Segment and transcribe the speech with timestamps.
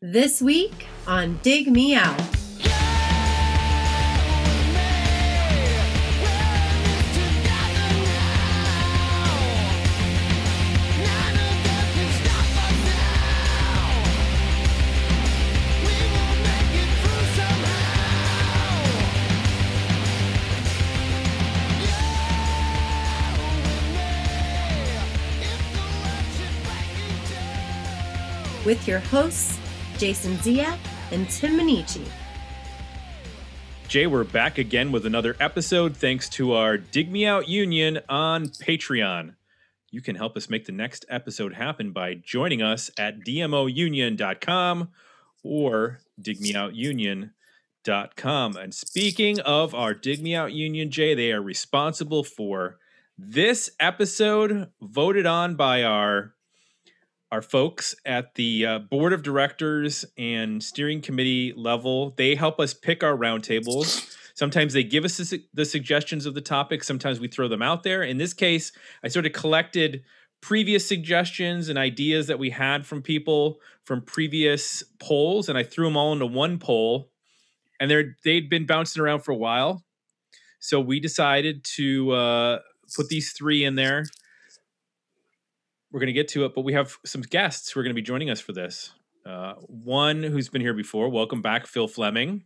[0.00, 2.16] This week on Dig Me Out.
[28.64, 29.57] With your hosts,
[29.98, 30.78] Jason Ziak
[31.10, 32.06] and Tim Minichi.
[33.88, 38.46] Jay, we're back again with another episode thanks to our Dig Me Out Union on
[38.48, 39.34] Patreon.
[39.90, 44.90] You can help us make the next episode happen by joining us at dmounion.com
[45.42, 48.56] or digmeoutunion.com.
[48.56, 52.78] And speaking of our Dig Me Out Union, Jay, they are responsible for
[53.16, 56.34] this episode voted on by our
[57.30, 62.14] our folks at the uh, board of directors and steering committee level.
[62.16, 64.16] They help us pick our roundtables.
[64.34, 66.84] Sometimes they give us the, su- the suggestions of the topic.
[66.84, 68.02] Sometimes we throw them out there.
[68.02, 70.04] In this case, I sort of collected
[70.40, 75.86] previous suggestions and ideas that we had from people from previous polls, and I threw
[75.86, 77.10] them all into one poll.
[77.80, 79.84] And they're they'd been bouncing around for a while,
[80.58, 82.58] so we decided to uh,
[82.96, 84.04] put these three in there
[85.90, 87.94] we're going to get to it, but we have some guests who are going to
[87.94, 88.92] be joining us for this.
[89.24, 92.44] Uh, one who's been here before, welcome back, Phil Fleming.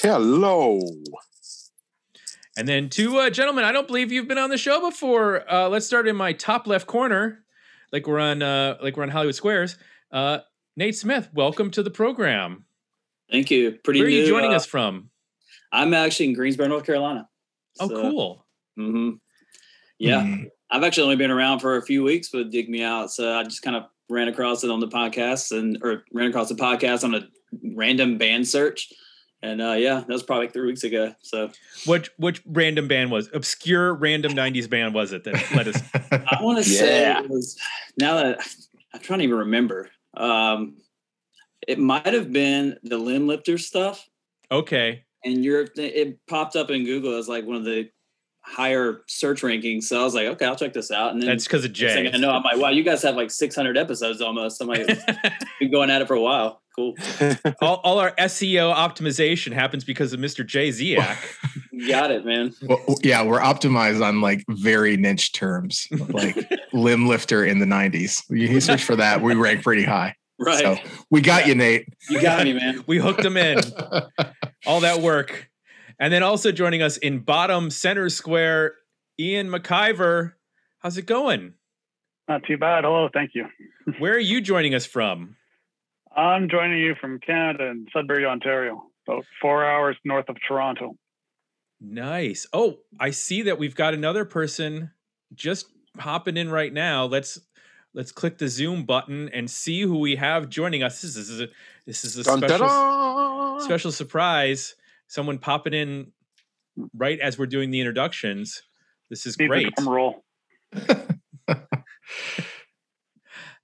[0.00, 0.80] Hello.
[2.56, 5.50] And then two uh, gentlemen, I don't believe you've been on the show before.
[5.50, 7.44] Uh, let's start in my top left corner,
[7.92, 9.76] like we're on, uh, like we're on Hollywood Squares.
[10.12, 10.38] Uh,
[10.76, 12.64] Nate Smith, welcome to the program.
[13.30, 13.72] Thank you.
[13.82, 14.00] Pretty.
[14.00, 15.10] Where are you joining uh, us from?
[15.72, 17.28] I'm actually in Greensboro, North Carolina.
[17.80, 18.46] Oh, cool.
[18.76, 19.10] hmm
[19.98, 20.46] Yeah, Mm.
[20.74, 23.44] I've actually only been around for a few weeks with Dig Me Out, so I
[23.44, 27.04] just kind of ran across it on the podcast and or ran across the podcast
[27.04, 27.28] on a
[27.76, 28.92] random band search,
[29.40, 31.14] and uh, yeah, that was probably three weeks ago.
[31.22, 31.52] So
[31.86, 35.80] Which which random band was obscure random '90s band was it that let us?
[36.10, 37.56] I want to say it was
[37.96, 38.44] now that
[38.92, 39.90] I'm trying to even remember.
[40.16, 40.78] Um,
[41.68, 44.08] it might have been the limb lifter stuff.
[44.50, 47.90] Okay, and your it popped up in Google as like one of the
[48.44, 49.84] higher search rankings.
[49.84, 51.12] So I was like, okay, I'll check this out.
[51.12, 52.10] And then that's because of Jay.
[52.12, 54.60] I know, I'm like, wow, you guys have like 600 episodes almost.
[54.60, 54.86] I'm like,
[55.60, 56.60] been going at it for a while.
[56.76, 56.94] Cool,
[57.62, 60.44] all, all our SEO optimization happens because of Mr.
[60.44, 61.16] Jay Ziak.
[61.88, 62.52] got it, man.
[62.62, 66.36] Well, yeah, we're optimized on like very niche terms, like
[66.72, 68.24] limb lifter in the 90s.
[68.28, 70.16] You search for that, we rank pretty high.
[70.36, 70.76] Right, So
[71.10, 71.86] we got you, Nate.
[72.10, 72.82] you got me, man.
[72.88, 73.60] we hooked him in.
[74.66, 75.48] All that work.
[76.04, 78.74] And then also joining us in bottom center square,
[79.18, 80.34] Ian McIver.
[80.80, 81.54] How's it going?
[82.28, 82.84] Not too bad.
[82.84, 83.46] Hello, thank you.
[83.98, 85.36] Where are you joining us from?
[86.14, 90.94] I'm joining you from Canada in Sudbury, Ontario, about four hours north of Toronto.
[91.80, 92.46] Nice.
[92.52, 94.90] Oh, I see that we've got another person
[95.34, 97.06] just hopping in right now.
[97.06, 97.40] Let's
[97.94, 101.00] let's click the Zoom button and see who we have joining us.
[101.00, 101.48] This is a
[101.86, 103.58] this is a Dun, special da-da.
[103.60, 104.74] special surprise.
[105.08, 106.12] Someone popping in
[106.94, 108.62] right as we're doing the introductions.
[109.10, 109.74] This is Need great.
[109.76, 110.24] drum roll.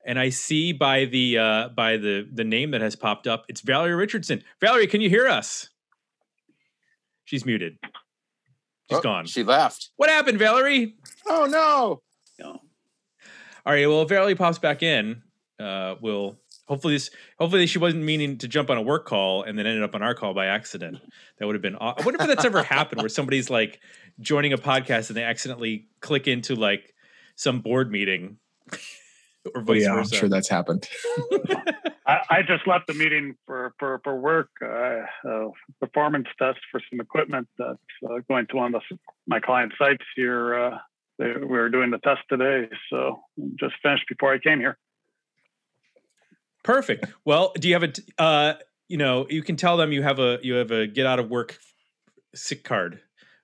[0.05, 3.61] and I see by the uh, by the the name that has popped up, it's
[3.61, 4.43] Valerie Richardson.
[4.61, 5.69] Valerie, can you hear us?
[7.25, 7.79] She's muted.
[8.91, 9.27] She's Oh, gone.
[9.27, 9.91] She left.
[9.97, 10.97] what happened, Valerie?
[11.27, 12.03] Oh no.
[12.45, 12.61] No.
[13.67, 13.87] All right.
[13.87, 15.23] Well, if Valerie pops back in,
[15.61, 16.39] uh, we'll
[16.71, 17.11] hopefully this.
[17.39, 20.03] Hopefully, she wasn't meaning to jump on a work call and then ended up on
[20.03, 20.99] our call by accident.
[21.39, 21.77] That would have been.
[21.77, 23.81] aw- I wonder if that's ever happened where somebody's like
[24.21, 26.95] joining a podcast and they accidentally click into like
[27.35, 28.39] some board meeting
[28.73, 28.77] or
[29.57, 30.89] Oh, vice yeah, I'm sure that's happened.
[32.07, 34.49] I, I just left the meeting for for for work.
[34.63, 35.49] Uh, uh,
[35.81, 40.05] performance test for some equipment that's uh, going to one of the, my client sites
[40.17, 40.55] here.
[40.55, 40.79] Uh,
[41.19, 43.21] they, we were doing the test today, so
[43.59, 44.79] just finished before I came here.
[46.63, 47.07] Perfect.
[47.25, 48.55] Well, do you have a Uh,
[48.89, 51.31] you know, you can tell them you have a you have a get out of
[51.31, 51.59] work
[52.35, 53.01] sick card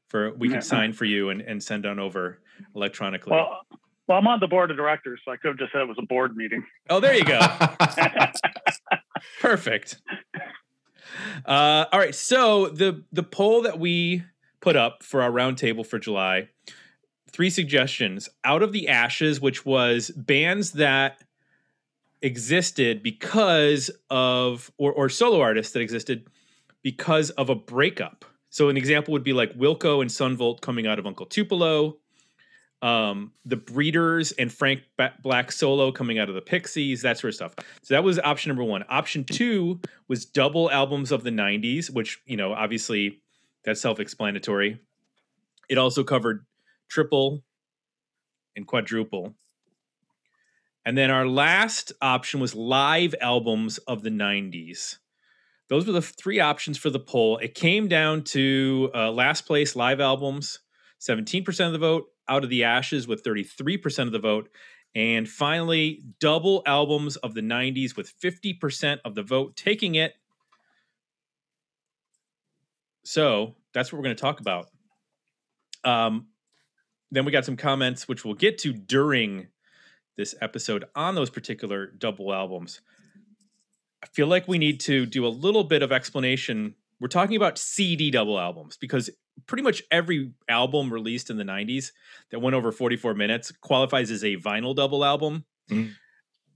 [0.09, 0.61] for we can Yeah.
[0.61, 2.41] sign for you and and send on over
[2.75, 3.33] electronically.
[3.33, 3.61] Well,
[4.09, 5.97] well, I'm on the board of directors, so I could have just said it was
[6.01, 6.65] a board meeting.
[6.91, 7.41] oh, there you go.
[9.41, 10.01] Perfect.
[11.45, 12.15] Uh, all right.
[12.15, 14.25] So the the poll that we
[14.61, 16.49] put up for our roundtable for July,
[17.31, 21.23] three suggestions out of the ashes, which was bands that
[22.23, 26.27] existed because of or, or solo artists that existed
[26.83, 28.25] because of a breakup.
[28.51, 31.99] So an example would be like Wilco and Son Volt coming out of Uncle Tupelo,
[32.81, 34.83] Um, the Breeders and Frank
[35.23, 37.55] Black solo coming out of the Pixies, that sort of stuff.
[37.83, 38.85] So that was option number one.
[38.89, 43.21] Option two was double albums of the 90s, which, you know, obviously
[43.65, 44.79] that's self explanatory.
[45.69, 46.47] It also covered
[46.89, 47.43] triple
[48.55, 49.35] and quadruple.
[50.87, 54.99] And then our last option was live albums of the 90s.
[55.69, 57.39] Those were the three options for the poll.
[57.39, 60.61] It came down to uh, last place live albums,
[61.01, 64.49] 17% of the vote, Out of the Ashes with 33% of the vote,
[64.95, 70.15] and finally, double albums of the 90s with 50% of the vote taking it.
[73.03, 74.69] So that's what we're going to talk about.
[75.83, 76.29] Um,
[77.11, 79.49] then we got some comments, which we'll get to during
[80.17, 82.81] this episode on those particular double albums.
[84.03, 86.75] I feel like we need to do a little bit of explanation.
[87.01, 89.11] We're talking about CD double albums because
[89.47, 91.93] pretty much every album released in the 90s
[92.31, 95.45] that went over 44 minutes qualifies as a vinyl double album.
[95.71, 95.93] Mm.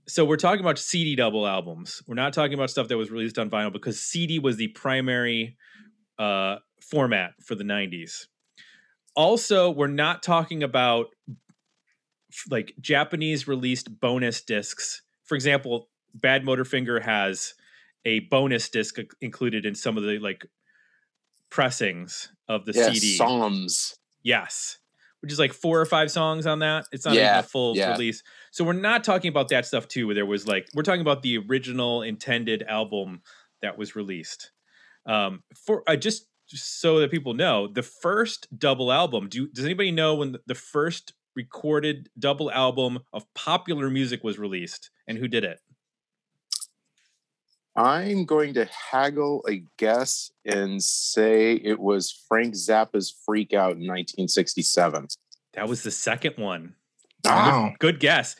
[0.07, 2.01] So we're talking about CD double albums.
[2.07, 5.57] We're not talking about stuff that was released on vinyl because CD was the primary
[6.17, 8.27] uh, format for the 90s.
[9.15, 11.07] Also, we're not talking about
[12.49, 15.01] like Japanese released bonus discs.
[15.23, 17.53] For example, Badmotorfinger has
[18.05, 20.45] a bonus disc included in some of the like
[21.49, 23.17] pressings of the yeah, CD.
[23.17, 23.95] SOMMS.
[24.23, 24.77] Yes.
[25.21, 26.85] Which is like four or five songs on that.
[26.91, 27.91] It's not Yeah, a full yeah.
[27.91, 28.23] release.
[28.51, 31.21] So we're not talking about that stuff too, where there was like we're talking about
[31.21, 33.21] the original intended album
[33.61, 34.51] that was released.
[35.05, 39.63] Um for uh, just just so that people know, the first double album, do does
[39.65, 45.17] anybody know when the- the first recorded double album of popular music was released and
[45.17, 45.59] who did it?
[47.75, 53.87] I'm going to haggle a guess and say it was Frank Zappa's Freak Out in
[53.87, 55.07] 1967.
[55.53, 56.75] That was the second one.
[57.23, 57.73] Wow.
[57.79, 58.35] Good guess.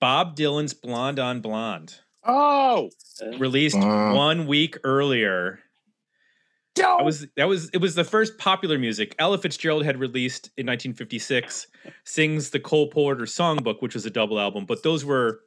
[0.00, 2.90] Bob Dylan's Blonde on Blonde, Oh,
[3.38, 4.14] released Wow.
[4.14, 5.60] one week earlier.
[6.98, 9.14] That was that was it was the first popular music.
[9.18, 11.66] Ella Fitzgerald had released in 1956
[12.04, 15.40] sings the Cole Porter Songbook, which was a double album, but those were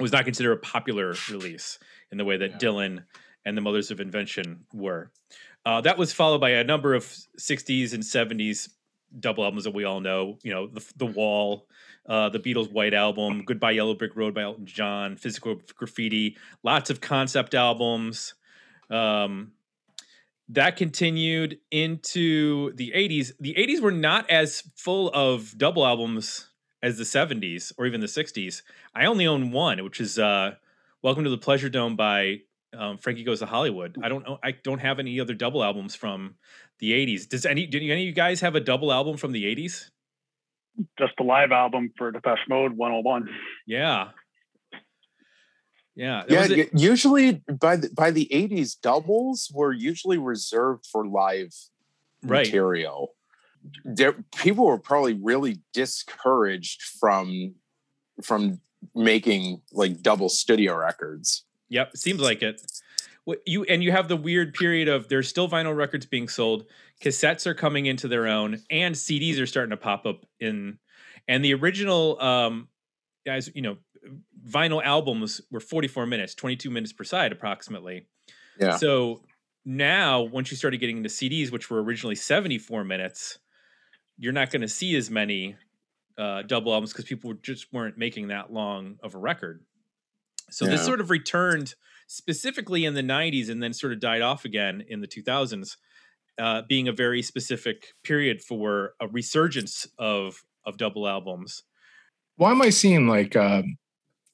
[0.00, 1.78] was not considered a popular release
[2.10, 2.58] in the way that Yeah.
[2.58, 3.04] Dylan
[3.44, 5.10] and the Mothers of Invention were.
[5.66, 8.68] Uh, that was followed by a number of 60s and 70s
[9.20, 10.38] double albums that we all know.
[10.42, 11.68] You know, the, the Wall,
[12.06, 16.90] uh, the Beatles' White Album, Goodbye Yellow Brick Road by Elton John, Physical Graffiti, lots
[16.90, 18.34] of concept albums.
[18.90, 19.52] Um,
[20.48, 23.32] that continued into the 80s.
[23.40, 26.50] The 80s were not as full of double albums
[26.82, 28.62] as the 70s or even the 60s.
[28.94, 30.52] I only own one, which is uh,
[31.02, 32.40] Welcome to the Pleasure Dome by
[32.76, 33.96] um, Frankie Goes to Hollywood.
[34.02, 34.38] I don't know.
[34.42, 36.34] I don't have any other double albums from
[36.78, 37.28] the 80s.
[37.28, 39.90] Does any, do any of you guys have a double album from the 80s?
[40.98, 43.28] Just a live album for Depeche Mode 101.
[43.66, 44.08] Yeah.
[45.96, 46.24] Yeah.
[46.28, 46.46] yeah.
[46.48, 51.52] y- Usually by the, by the 80s, doubles were usually reserved for live
[52.22, 52.46] Right.
[52.46, 53.14] material.
[53.84, 57.54] There, people were probably really discouraged from
[58.22, 58.60] from
[58.94, 61.44] making like double studio records.
[61.68, 62.60] Yep, seems like it.
[63.24, 66.64] What you and you have the weird period of there's still vinyl records being sold,
[67.02, 70.78] cassettes are coming into their own, and CDs are starting to pop up in.
[71.28, 72.68] And the original, um,
[73.26, 73.76] guys, you know,
[74.46, 78.06] vinyl albums were 44 minutes, 22 minutes per side, approximately.
[78.58, 78.76] Yeah.
[78.76, 79.22] So
[79.64, 83.38] now, once you started getting into CDs, which were originally 74 minutes,
[84.18, 85.56] you're not going to see as many
[86.18, 89.64] uh, double albums because people just weren't making that long of a record.
[90.50, 91.74] So this sort of returned
[92.06, 95.76] specifically in the 90s and then sort of died off again in the 2000s,
[96.38, 101.64] uh, being a very specific period for a resurgence of of double albums.
[102.36, 103.76] Why am I seeing like um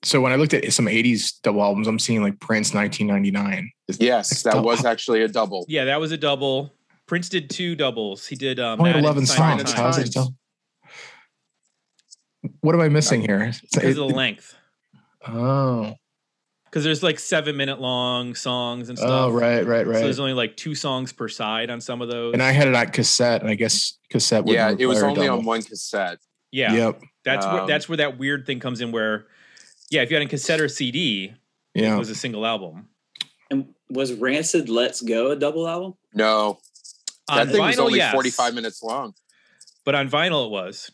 [0.03, 3.71] so when I looked at some 80s double albums, I'm seeing like Prince 1999.
[3.89, 4.67] Is- Yes, that double.
[4.67, 5.65] was actually a double.
[5.69, 6.73] Yeah, that was a double.
[7.07, 8.27] Prince did two doubles.
[8.27, 9.73] He did um, only 11 songs.
[9.73, 10.35] How is it a double?
[12.61, 13.43] What am I missing here?
[13.43, 14.55] It's- because of the length.
[15.27, 15.95] oh,
[16.65, 19.11] Because there's like seven minute long songs and stuff.
[19.11, 19.97] oh, right, right, right.
[19.97, 22.33] So there's only like two songs per side on some of those.
[22.33, 24.45] and I had it on cassette, and I guess cassette.
[24.45, 26.19] wouldn't Yeah, it was require a only on one cassette.
[26.53, 27.03] yeah, Yep.
[27.25, 28.93] that's where Um, that's where that weird thing comes in.
[28.93, 29.27] Where
[29.91, 31.33] yeah, if you had a cassette or CD,
[31.75, 31.83] yeah.
[31.83, 31.97] it Yeah.
[31.97, 32.89] was a single album.
[33.51, 35.95] And was Rancid Let's Go a double album?
[36.15, 36.59] No,
[37.29, 39.15] On that thing was only yes, 45 minutes long.
[39.85, 40.91] but on vinyl it was.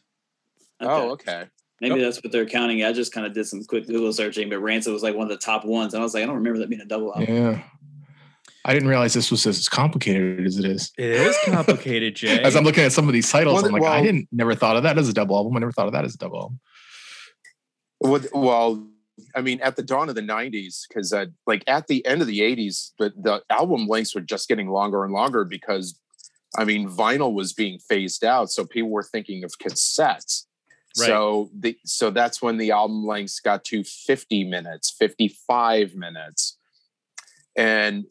[0.80, 1.44] Oh, okay.
[1.80, 2.04] Maybe Yep.
[2.04, 2.82] that's what they're counting.
[2.84, 5.28] I just kind of did some quick Google searching, but Rancid was like one of
[5.30, 5.92] the top ones.
[5.92, 7.34] And I was like, I don't remember that being a double album.
[7.34, 7.62] Yeah.
[8.64, 10.92] I didn't realize this was as complicated as it is.
[10.98, 12.42] It is complicated, Jay.
[12.42, 14.76] As I'm looking at some of these titles, Well, I'm like, I didn't never thought
[14.76, 15.54] of that as a double album.
[15.56, 16.60] I never thought of that as a double album.
[18.00, 18.86] Well, well,
[19.34, 22.26] I mean, at the dawn of the '90s, because uh, like at the end of
[22.26, 25.98] the '80s, the the album lengths were just getting longer and longer because,
[26.56, 30.44] I mean, vinyl was being phased out, so people were thinking of cassettes.
[30.98, 31.06] Right.
[31.06, 36.58] So the so that's when the album lengths got to 50 minutes, 55 minutes,
[37.56, 38.04] and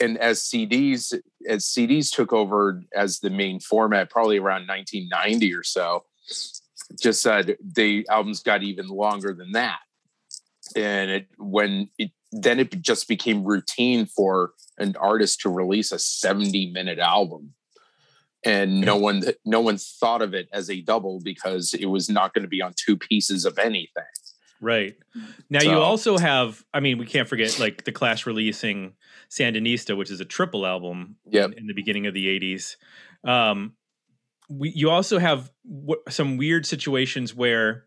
[0.00, 1.14] and as CDs
[1.48, 6.04] as CDs took over as the main format, probably around 1990 or so,
[7.00, 9.78] just said the albums got even longer than that
[10.76, 15.98] and it when it then it just became routine for an artist to release a
[15.98, 17.52] 70 minute album
[18.44, 22.32] and no one no one thought of it as a double because it was not
[22.34, 24.04] going to be on two pieces of anything
[24.62, 24.94] Right.
[25.50, 28.92] Now you also have, I mean, we can't forget like the Clash releasing
[29.28, 31.52] Sandinista, which is a triple album Yep.
[31.52, 32.76] in, in the beginning of the 80s.
[33.28, 33.72] Um,
[34.58, 37.84] we, you also have w- some weird situations where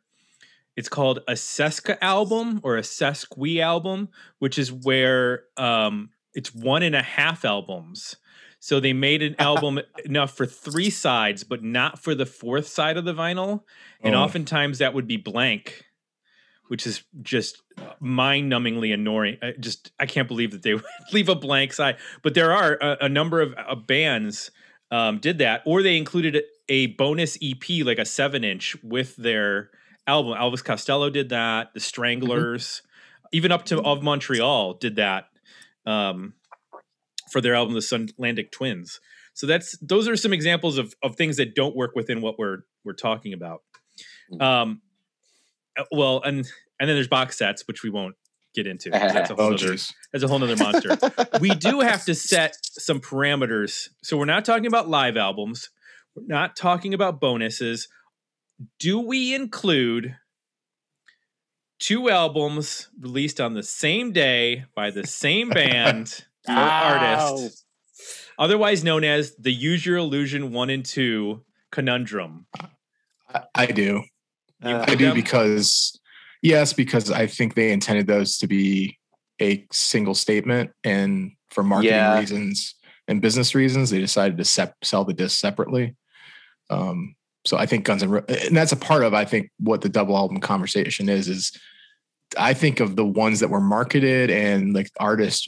[0.75, 6.83] it's called a Seska album or a Sesqui album, which is where um, it's one
[6.83, 8.15] and a half albums.
[8.59, 12.97] So they made an album enough for three sides, but not for the fourth side
[12.97, 13.61] of the vinyl.
[14.01, 14.19] And Oh.
[14.19, 15.85] oftentimes that would be blank,
[16.67, 17.61] which is just
[17.99, 19.37] mind-numbingly annoying.
[19.41, 21.97] I just I can't believe that they would leave a blank side.
[22.21, 24.51] But there are a, a number of uh, bands
[24.91, 29.69] um, did that, or they included a, bonus EP, like a seven-inch, with their
[30.07, 30.33] album.
[30.37, 31.73] Elvis Costello did that.
[31.73, 32.81] The Stranglers,
[33.31, 35.25] even up to Of Montreal, did that
[35.85, 36.33] um,
[37.31, 38.99] for their album, The Sunlandic Twins.
[39.33, 42.59] So that's those are some examples of of things that don't work within what we're
[42.85, 43.63] we're talking about.
[44.39, 44.81] Um,
[45.77, 46.47] uh, well, and
[46.79, 48.15] and then there's box sets, which we won't
[48.55, 48.89] get into.
[48.89, 49.75] That's a whole Oh, other,
[50.11, 50.97] that's a whole nother monster.
[51.41, 53.89] we do have to set some parameters.
[54.01, 55.69] So we're not talking about live albums.
[56.15, 57.87] We're not talking about bonuses.
[58.79, 60.15] Do we include
[61.79, 67.65] two albums released on the same day by the same band or artist,
[68.39, 72.45] otherwise known as the Use Your Illusion 1 and 2 conundrum?
[73.33, 74.03] I, I do.
[74.63, 75.15] Uh, I do them?
[75.15, 75.99] because
[76.41, 78.97] yes, because I think they intended those to be
[79.41, 82.17] a single statement, and for marketing Yeah.
[82.17, 82.75] reasons
[83.09, 85.93] and business reasons, they decided to sep- sell the disc separately.
[86.69, 89.81] Um, so I think Guns and, Roses, and that's a part of I think what
[89.81, 91.27] the double album conversation is.
[91.27, 91.51] Is
[92.37, 95.47] I think of the ones that were marketed and like artists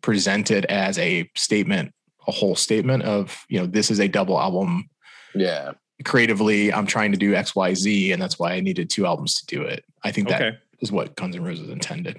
[0.00, 1.92] presented as a statement,
[2.26, 4.88] a whole statement of you know this is a double album
[5.34, 5.72] yeah
[6.04, 9.62] creatively i'm trying to do xyz and that's why i needed two albums to do
[9.62, 10.58] it i think that Okay.
[10.80, 12.18] is what guns n' roses intended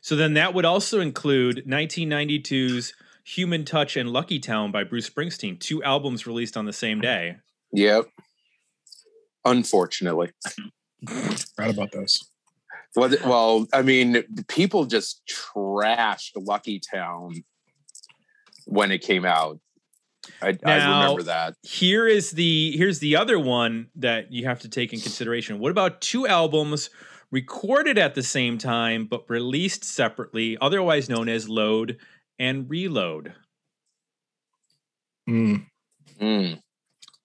[0.00, 5.58] So then that would also include 1992's Human Touch and Lucky Town by Bruce Springsteen,
[5.58, 7.36] two albums released on the same day.
[7.72, 8.06] Yep
[9.44, 10.30] unfortunately
[11.58, 12.30] right about those
[12.94, 17.42] well, well i mean people just trashed lucky town
[18.66, 19.58] when it came out
[20.40, 24.68] i, I remember that Here is the here's the other one that you have to
[24.68, 25.58] take in consideration.
[25.58, 26.90] What about two albums
[27.32, 31.98] recorded at the same time but released separately, otherwise known as Load
[32.38, 33.34] and Reload?
[35.28, 35.66] Mm,
[36.20, 36.60] Mm.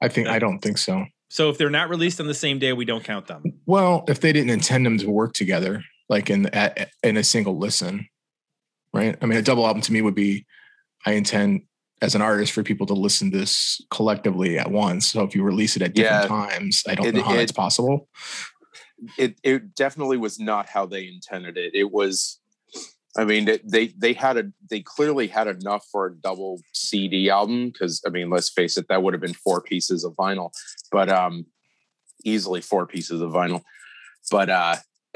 [0.01, 2.71] I think i don't think so So if they're not released on the same day,
[2.73, 3.43] we don't count them.
[3.65, 7.57] well if they didn't intend them to work together like in at, in a single
[7.57, 8.07] listen
[8.93, 10.45] right i mean a double album to me would be
[11.05, 11.61] i intend
[12.01, 15.43] as an artist for people to listen to this collectively at once so if you
[15.43, 16.27] release it at different Yeah.
[16.27, 18.07] times i don't It- know how it- that's possible
[19.17, 21.75] it it definitely was not how they intended it.
[21.75, 22.39] It was,
[23.17, 27.69] I mean, they they had a they clearly had enough for a double CD album
[27.71, 30.51] because I mean, let's face it, that would have been four pieces of vinyl,
[30.91, 31.47] but um,
[32.23, 33.63] easily four pieces of vinyl.
[34.29, 34.75] But uh,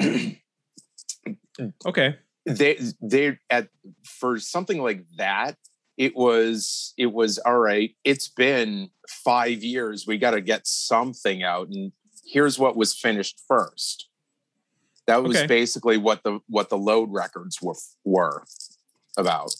[1.86, 2.16] Okay.
[2.46, 3.68] they they at
[4.04, 5.56] for something like that,
[5.96, 7.94] it was it was all right.
[8.04, 10.06] It's been five years.
[10.06, 11.92] We got to get something out, and
[12.26, 14.08] here's what was finished first.
[15.06, 15.46] That was Okay.
[15.46, 18.44] basically what the what the load records were were
[19.16, 19.50] about.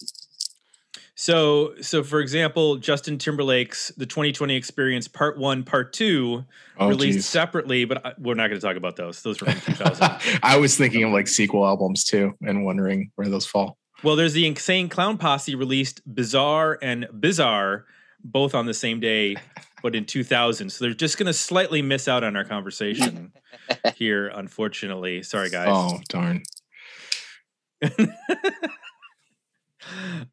[1.14, 6.44] So, so for example, Justin Timberlake's "The 2020 Experience" Part One, Part Two,
[6.78, 7.26] oh, released geez.
[7.26, 9.22] separately, but I, we're not going to talk about those.
[9.22, 10.40] Those were from 2000.
[10.42, 13.78] I was thinking of like sequel albums too, and wondering where those fall.
[14.02, 17.84] well, there's the Insane Clown Posse released "Bizaar" and "Bizzar,"
[18.24, 19.36] both on the same day,
[19.82, 20.70] but in 2000.
[20.70, 23.32] So they're just going to slightly miss out on our conversation
[23.96, 25.22] here, unfortunately.
[25.22, 25.68] Sorry, guys.
[25.70, 26.42] Oh darn!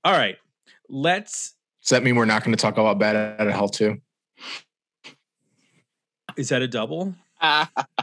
[0.04, 0.38] All right.
[0.90, 1.56] let's.
[1.82, 3.98] Does that mean we're not going to talk about Bat Out of Hell too?
[6.38, 7.16] Is that a double?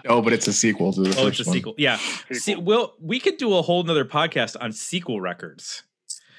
[0.08, 1.56] No, but it's a sequel to the Oh, first it's a one.
[1.58, 1.74] sequel.
[1.76, 1.98] Yeah.
[2.32, 5.82] See, we'll we could do a whole nother podcast on sequel records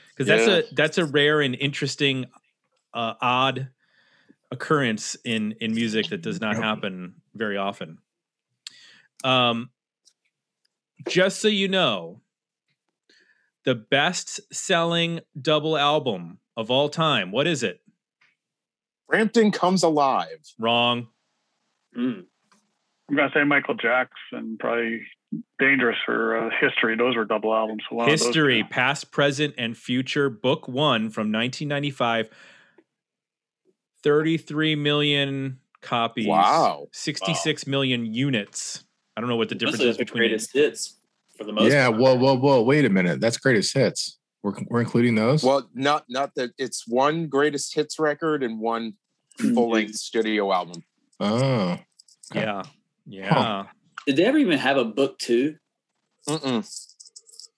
[0.10, 0.54] because that's Yeah.
[0.58, 2.26] a that's a rare and interesting,
[2.96, 3.68] uh, odd
[4.52, 7.98] occurrence in in music that does not happen very often.
[9.24, 9.70] Um,
[11.08, 12.22] just so you know,
[13.66, 17.32] the best selling double album of all time.
[17.32, 17.82] What is it?
[19.08, 20.54] Frampton comes alive.
[20.60, 21.08] Wrong.
[21.98, 22.26] Mm.
[23.10, 25.02] I'm gonna say Michael Jackson, probably
[25.60, 26.96] Dangerous for uh, History.
[26.96, 27.84] Those were double albums.
[27.90, 30.30] So one of those History, past, present, and future.
[30.30, 32.30] Book one from 1995.
[34.04, 36.28] 33 million copies.
[36.28, 36.88] Wow.
[36.94, 38.84] sixty-six million units.
[39.16, 40.98] I don't know what the difference Mostly is the between greatest hits
[41.38, 41.72] for the most.
[41.72, 41.90] Yeah.
[41.90, 42.00] part.
[42.02, 42.62] Whoa, whoa, whoa!
[42.62, 43.20] Wait a minute.
[43.20, 44.18] That's greatest hits.
[44.44, 45.44] We're we're including those.
[45.44, 48.94] Well, not not that it's one greatest hits record and one
[49.38, 50.84] full length studio album.
[51.20, 51.78] oh,
[52.32, 52.42] Okay.
[52.42, 52.64] Yeah.
[53.06, 53.64] Yeah.
[54.06, 55.56] Did they ever even have a book two?
[56.28, 56.64] Mm-mm.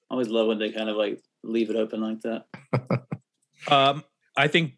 [0.10, 2.46] I always love when they kind of like leave it open like that.
[3.68, 4.06] Um,
[4.38, 4.78] I think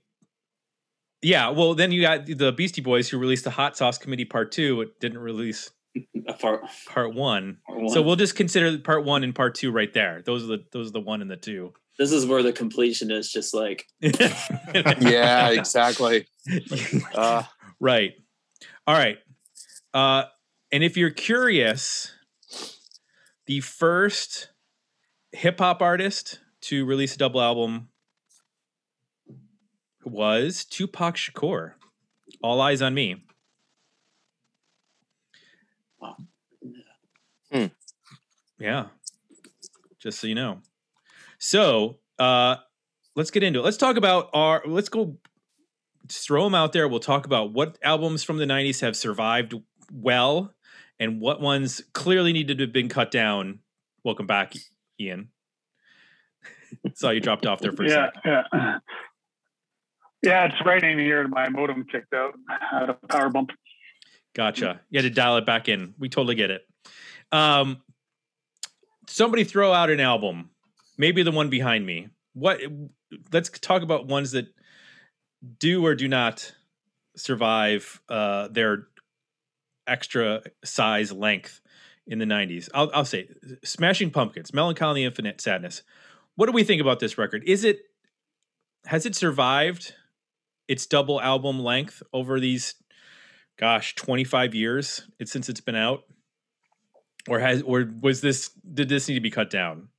[1.22, 4.52] yeah, well then you got the Beastie Boys who released the Hot Sauce Committee Part
[4.52, 5.70] Two, but didn't release
[6.40, 7.58] part, part one.
[7.68, 7.90] part one.
[7.90, 10.22] So we'll just consider part one and part two right there.
[10.26, 11.74] Those are the those are the one and the two.
[12.00, 16.28] this is where the completion is just like Yeah, exactly.
[17.16, 17.44] Uh,
[17.80, 18.14] Right.
[18.88, 19.18] All right.
[19.94, 20.24] Uh,
[20.72, 22.12] and if you're curious,
[23.48, 24.50] the first
[25.32, 27.90] hip hop artist to release a double album
[30.06, 31.74] was Tupac Shakur.
[32.42, 33.24] All eyes on me.
[36.00, 36.18] Wow.
[37.52, 37.66] Hmm.
[38.60, 38.86] Yeah.
[40.00, 40.60] Just so you know.
[41.38, 42.58] So uh
[43.16, 43.64] let's get into it.
[43.64, 45.18] Let's talk about our let's go
[46.08, 46.88] just throw them out there.
[46.88, 49.54] We'll talk about what albums from the 90s have survived
[49.92, 50.54] well
[51.00, 53.60] and what ones clearly needed to have been cut down.
[54.04, 54.54] Welcome back,
[55.00, 55.30] Ian.
[56.94, 58.22] Saw you dropped off there for a yeah, second.
[58.26, 58.78] yeah.
[60.22, 61.28] Yeah, it's raining here.
[61.28, 62.34] My modem kicked out.
[62.72, 63.52] Had a power bump.
[64.36, 64.82] Gotcha.
[64.90, 65.94] You had to dial it back in.
[66.00, 66.62] We totally get it.
[67.32, 67.82] Um,
[69.08, 70.50] somebody throw out an album,
[70.98, 72.10] maybe the one behind me.
[72.34, 72.60] What?
[73.32, 74.48] Let's talk about ones that
[75.60, 76.54] do or do not
[77.16, 78.88] survive uh, their
[79.88, 81.62] extra size length
[82.08, 82.70] in the '90s.
[82.74, 83.28] I'll, I'll say,
[83.64, 85.84] Smashing Pumpkins, Melancholy, Infinite Sadness.
[86.36, 87.44] What do we think about this record?
[87.46, 87.80] Is it
[88.86, 89.94] has it survived
[90.72, 92.76] its double album length over these
[93.60, 96.04] gosh 25 years since it's been out
[97.28, 99.90] or has or was this did this need to be cut down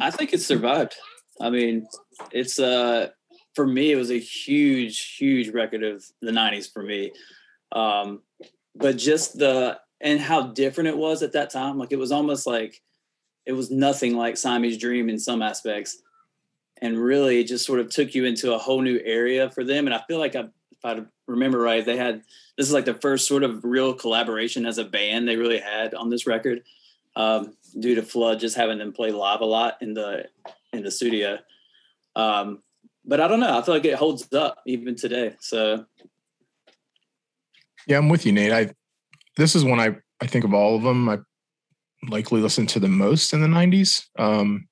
[0.00, 0.94] I think it survived.
[1.40, 1.86] I mean,
[2.32, 3.08] it's uh
[3.54, 7.12] for me it was a huge, huge record of the '90s for me.
[7.72, 8.22] Um,
[8.74, 11.78] but just the and how different it was at that time.
[11.78, 12.82] Like it was almost like
[13.46, 16.02] it was nothing like Siamese Dream in some aspects,
[16.80, 19.86] and really just sort of took you into a whole new area for them.
[19.86, 20.40] And I feel like I,
[20.72, 22.22] if I remember right, they had
[22.56, 25.94] this is like the first sort of real collaboration as a band they really had
[25.94, 26.62] on this record
[27.16, 30.26] um, due to Flood just having them play live a lot in the
[30.72, 31.38] in the studio.
[32.16, 32.62] Um,
[33.04, 33.58] but I don't know.
[33.58, 35.34] I feel like it holds up even today.
[35.40, 35.84] So
[37.86, 38.52] Yeah, I'm with you, Nate.
[38.52, 38.74] I
[39.36, 41.08] this is one I I think of all of them.
[41.08, 41.18] I
[42.08, 44.06] likely listened to the most in the '90s.
[44.18, 44.68] Um,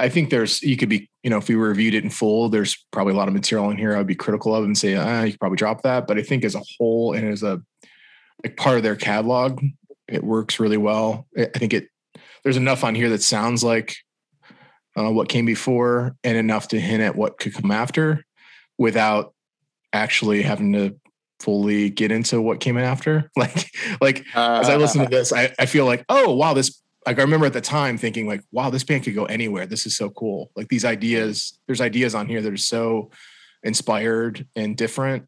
[0.00, 2.84] I think there's you could be you know if we reviewed it in full, there's
[2.90, 5.32] probably a lot of material in here I'd be critical of and say ah, you
[5.32, 6.06] could probably drop that.
[6.06, 7.60] But I think as a whole and as a
[8.44, 9.62] like part of their catalog,
[10.06, 11.26] it works really well.
[11.36, 11.88] I think it
[12.42, 13.96] there's enough on here that sounds like
[14.96, 18.24] uh, what came before and enough to hint at what could come after
[18.78, 19.34] without
[19.92, 20.96] actually having to
[21.40, 23.30] fully get into what came in after.
[23.36, 27.18] Like, like as I listen to this, I, I feel like, oh wow, this like
[27.18, 29.64] I remember at the time thinking like, wow, this band could go anywhere.
[29.64, 30.50] This is so cool.
[30.54, 33.10] Like these ideas, there's ideas on here that are so
[33.62, 35.26] inspired and different.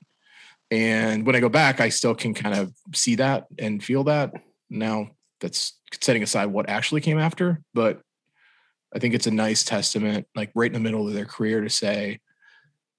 [0.71, 4.33] And when I go back, I still can kind of see that and feel that.
[4.69, 8.03] Now that's setting aside what actually came after, but
[8.95, 11.71] I think it's a nice testament, like right in the middle of their career, to
[11.71, 12.21] say,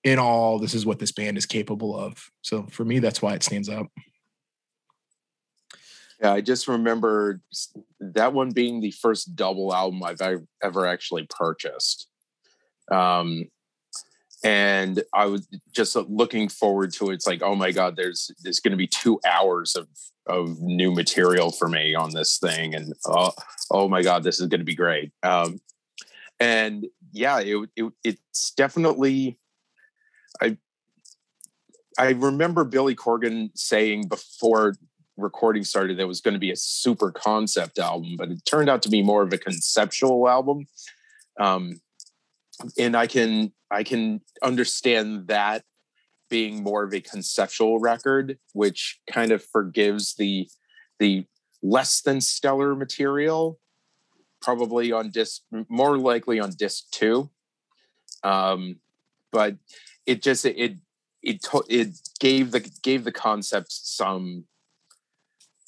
[0.03, 2.31] in all, this is what this band is capable of.
[2.41, 3.87] So for me, that's why it stands out.
[6.21, 7.41] Yeah, I just remember
[7.99, 10.21] that one being the first double album I've
[10.63, 12.07] ever actually purchased.
[12.91, 13.45] Um,
[14.43, 17.15] and I was just looking forward to it.
[17.15, 19.87] It's like, oh my god, there's there's going to be two hours of
[20.27, 23.31] of new material for me on this thing, and oh,
[23.71, 25.11] oh my god, this is going to be great.
[25.23, 25.59] Um,
[26.39, 29.37] and yeah, it, it it's definitely.
[30.41, 30.57] I
[31.99, 34.75] I remember Billy Corgan saying before
[35.21, 38.81] recording started that was going to be a super concept album, but it turned out
[38.83, 40.67] to be more of a conceptual album.
[41.39, 41.81] Um,
[42.77, 45.63] and I can I can understand that
[46.29, 50.49] being more of a conceptual record, which kind of forgives the
[50.99, 51.25] the
[51.61, 53.59] less than stellar material,
[54.41, 57.29] probably on disc, more likely on disc two.
[58.23, 58.77] Um,
[59.31, 59.55] but
[60.05, 60.77] it just it
[61.21, 64.45] it it gave the gave the concept some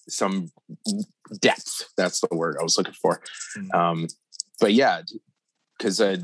[0.08, 0.52] some
[1.40, 1.90] depth.
[1.98, 3.22] That's the word I was looking for.
[3.58, 3.74] Mm.
[3.74, 4.08] Um,
[4.60, 5.02] but yeah,
[5.78, 6.18] because uh,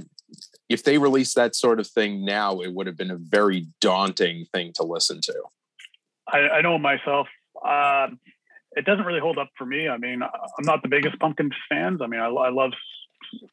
[0.69, 4.45] if they released that sort of thing now, it would have been a very daunting
[4.53, 5.35] thing to listen to.
[6.27, 7.27] I, I know myself.
[7.65, 8.07] Uh,
[8.73, 9.89] it doesn't really hold up for me.
[9.89, 12.01] I mean, I'm not the biggest Pumpkins fans.
[12.01, 12.71] I mean, I, I love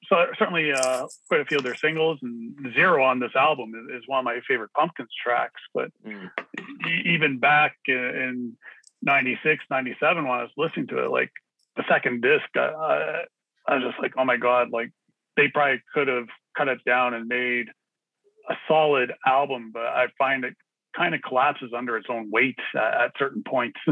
[0.09, 4.03] so certainly uh, quite a few of their singles, and Zero on this album is,
[4.03, 5.61] is one of my favorite Pumpkins tracks.
[5.75, 6.31] But mm.
[7.05, 8.57] even back in
[9.03, 11.31] 96, 97, when I was listening to it, like
[11.77, 13.23] the second disc, I,
[13.69, 14.91] I was just like, oh my God, like
[15.37, 17.67] they probably could have cut it down and made
[18.49, 20.55] a solid album, but I find it
[20.97, 23.79] kind of collapses under its own weight at, at certain points.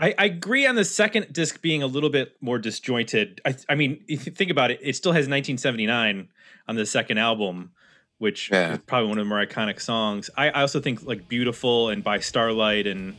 [0.00, 3.40] I, I, agree on the second disc being a little bit more disjointed.
[3.44, 6.28] I, I, mean, if you think about it, it still has 1979
[6.66, 7.72] on the second album,
[8.22, 8.74] which yeah.
[8.74, 10.30] is probably one of the more iconic songs.
[10.36, 13.16] I, I, also think like "Beautiful" and "By Starlight" and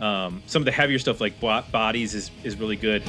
[0.00, 3.02] um, some of the heavier stuff like "Bodies" is is really good.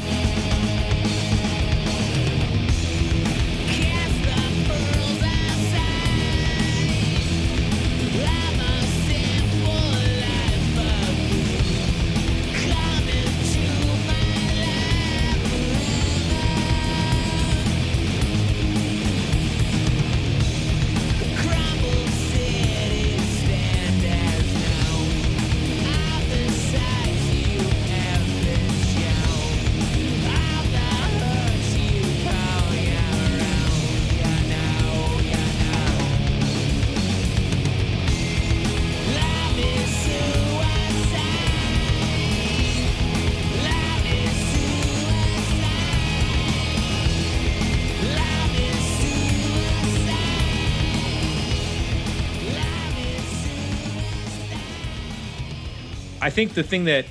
[56.36, 57.06] Think the thing that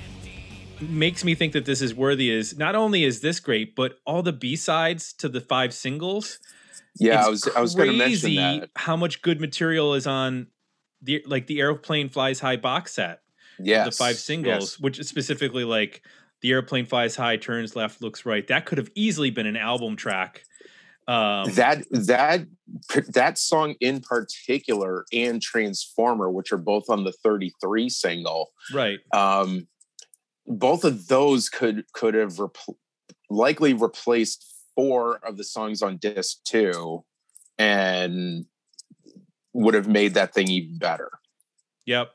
[0.82, 4.22] makes me think that this is worthy is not only is this great, but all
[4.22, 6.38] the B sides to the five singles.
[6.96, 10.48] Yeah, I was I was going to mention that how much good material is on
[11.00, 13.22] the like the airplane flies high box set.
[13.58, 14.80] Yeah, the five singles, yes.
[14.80, 16.02] which is specifically like
[16.42, 18.46] the airplane flies high, turns left, looks right.
[18.46, 20.44] That could have easily been an album track.
[21.06, 22.46] Um, that that
[23.08, 28.98] that song in particular and Transformer, which are both on the 33 single, right?
[29.12, 29.68] Um,
[30.46, 32.56] both of those could could have rep-
[33.28, 37.04] likely replaced four of the songs on disc two,
[37.58, 38.46] and
[39.52, 41.10] would have made that thing even better.
[41.86, 42.10] Yep.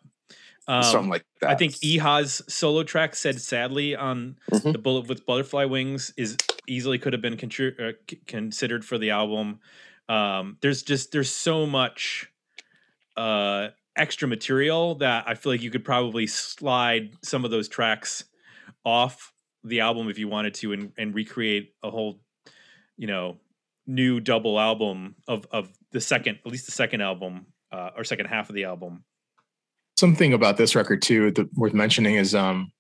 [0.70, 1.50] Um, Something like that.
[1.50, 4.72] I think Iha's solo track said sadly on mm-hmm.
[4.72, 9.10] the bullet with butterfly wings is easily could have been uh, c- considered for the
[9.10, 9.62] album.
[10.08, 12.32] Um, there's just there's so much
[13.18, 18.26] uh, extra material that I feel like you could probably slide some of those tracks
[18.86, 22.20] off the album if you wanted to and, and recreate a whole
[22.96, 23.38] you know
[23.88, 28.28] new double album of of the second at least the second album uh, or second
[28.28, 29.04] half of the album
[30.00, 32.72] something about this record too that worth mentioning is um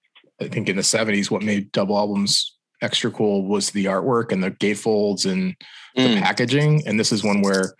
[0.41, 4.43] i think in the 70s what made double albums extra cool was the artwork and
[4.43, 5.55] the gatefolds and
[5.97, 6.15] mm.
[6.15, 6.81] the packaging.
[6.87, 7.75] And this is one where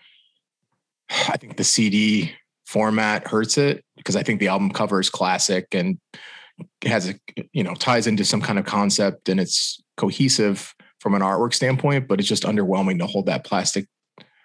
[1.28, 2.32] i think the cd
[2.66, 5.98] format hurts it because i think the album cover is classic and
[6.84, 7.14] has a
[7.52, 12.06] you know ties into some kind of concept and it's cohesive from an artwork standpoint
[12.06, 13.88] but it's just underwhelming to hold that plastic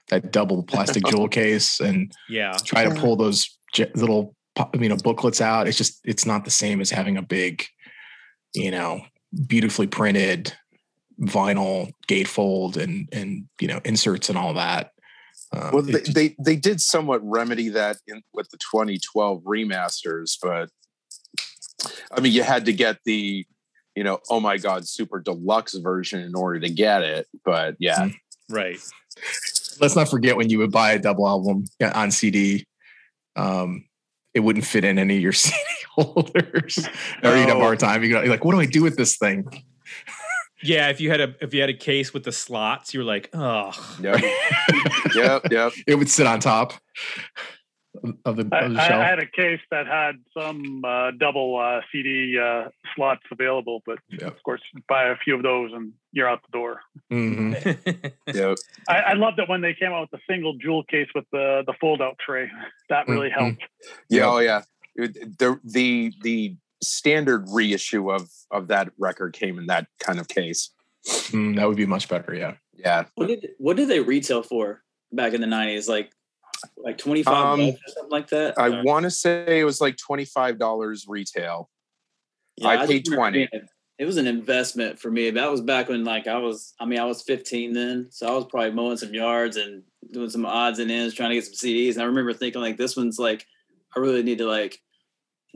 [0.10, 2.58] that double plastic jewel case and yeah.
[2.66, 3.60] try to pull those
[3.94, 4.34] little
[4.74, 5.68] you know booklets out.
[5.68, 7.66] It's just it's not the same as having a big
[8.54, 9.02] you know
[9.48, 10.54] beautifully printed
[11.22, 14.92] vinyl gatefold and and you know inserts and all that.
[15.54, 20.38] Uh, well they, just, they they did somewhat remedy that in with the 2012 remasters
[20.42, 20.70] but
[22.12, 23.46] i mean you had to get the
[23.96, 28.08] you know oh my god super deluxe version in order to get it but yeah.
[28.08, 28.56] Mm-hmm.
[28.56, 28.80] right.
[29.80, 32.66] Let's not forget when you would buy a double album on cd
[33.36, 33.86] um,
[34.36, 35.58] it wouldn't fit in any of your CD
[35.90, 36.88] holders,
[37.24, 38.04] or you'd have a hard time.
[38.04, 39.64] You're like, what do I do with this thing?
[40.62, 43.30] Yeah, if you had a if you had a case with the slots, you're like,
[43.34, 43.72] oh,
[44.02, 44.22] Yep.
[45.16, 45.42] yep.
[45.50, 45.74] Yep.
[45.88, 46.74] it would sit on top
[48.26, 49.02] of the, I, of the I, shelf.
[49.04, 54.00] I had a case that had some uh, double uh, CD uh, slots available, but
[54.10, 54.22] Yep.
[54.36, 56.80] of course, buy a few of those and you're out the door.
[57.12, 58.12] Mhm.
[58.34, 58.58] Yep.
[58.90, 61.64] I, I loved it when they came out with the single jewel case with the
[61.68, 62.50] the fold out tray.
[62.90, 63.34] That really Mhm.
[63.40, 63.62] helped.
[64.10, 64.20] Yeah.
[64.22, 64.28] Yep.
[64.28, 64.62] Oh, yeah.
[64.96, 70.72] The the the standard reissue of of that record came in that kind of case.
[71.06, 72.34] Mm, that would be much better.
[72.34, 72.56] Yeah.
[72.74, 73.06] Yeah.
[73.16, 75.88] What did what did they retail for back in the nineties?
[75.90, 76.12] Like
[76.78, 78.58] like twenty five Um, or something like that.
[78.58, 81.70] I want to say it was like twenty five dollars retail.
[82.58, 83.50] Yeah, I just paid remember 20.
[83.98, 85.30] Being- It was an investment for me.
[85.32, 88.08] That was back when like I was I mean I was 15 then.
[88.12, 91.36] So I was probably mowing some yards and doing some odds and ends trying to
[91.36, 91.94] get some CDs.
[91.94, 93.46] And I remember thinking like this one's like
[93.96, 94.80] I really need to like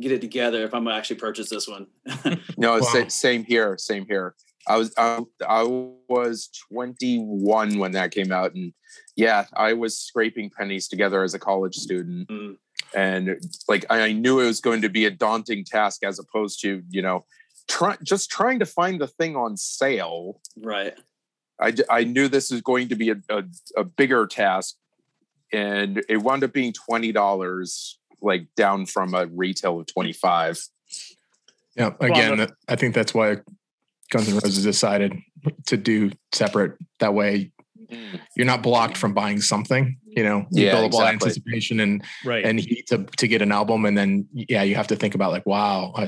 [0.02, 1.88] get it together if I'm gonna actually purchase this one.
[2.58, 2.80] No, Wow.
[2.82, 3.78] sa- same here.
[3.78, 4.36] Same here.
[4.67, 8.73] I was I, I was 21 when that came out, and
[9.15, 12.58] yeah, I was scraping pennies together as a college student, Mm.
[12.95, 16.62] and like I I knew it was going to be a daunting task as opposed
[16.62, 17.25] to you know,
[17.69, 20.41] try, just trying to find the thing on sale.
[20.58, 20.93] Right.
[21.62, 23.43] I, I knew this was going to be a, a,
[23.77, 24.75] a bigger task,
[25.53, 30.60] and it wound up being twenty dollars, like down from a retail of twenty five.
[31.75, 31.91] Yeah.
[31.99, 33.38] Again, well, I think that's why
[34.10, 35.13] Guns N' Roses decided
[35.67, 36.77] to do separate.
[36.99, 37.51] That way,
[37.91, 38.19] mm.
[38.36, 39.97] you're not blocked from buying something.
[40.08, 41.13] You know, you yeah, build exactly.
[41.13, 42.43] anticipation and right.
[42.43, 45.32] and heat to to get an album, and then yeah, you have to think about
[45.32, 46.08] like, wow, I,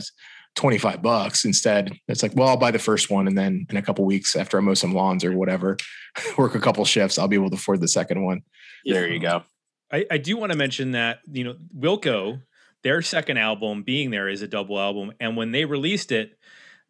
[0.56, 1.94] 25 bucks instead.
[2.08, 4.58] It's like well i'll buy the first one and then in a couple weeks after
[4.58, 5.78] i mow some lawns or whatever
[6.38, 8.42] work a couple shifts i'll be able to afford the second one.
[8.86, 9.44] There you go.
[9.92, 12.42] I, I do want to mention that you know wilco
[12.84, 16.38] their second album being there is a double album and when they released it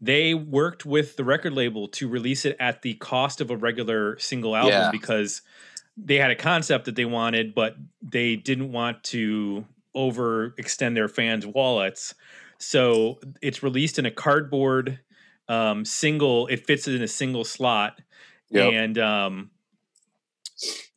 [0.04, 4.18] they worked with the record label to release it at the cost of a regular
[4.18, 4.92] single album yeah.
[4.92, 5.44] because
[5.98, 11.46] they had a concept that they wanted but they didn't want to overextend their fans
[11.46, 12.14] wallets.
[12.62, 15.00] So it's released in a cardboard
[15.48, 16.48] um, single.
[16.48, 18.00] It fits in a single slot,
[18.50, 18.74] Yep.
[18.74, 19.52] and um,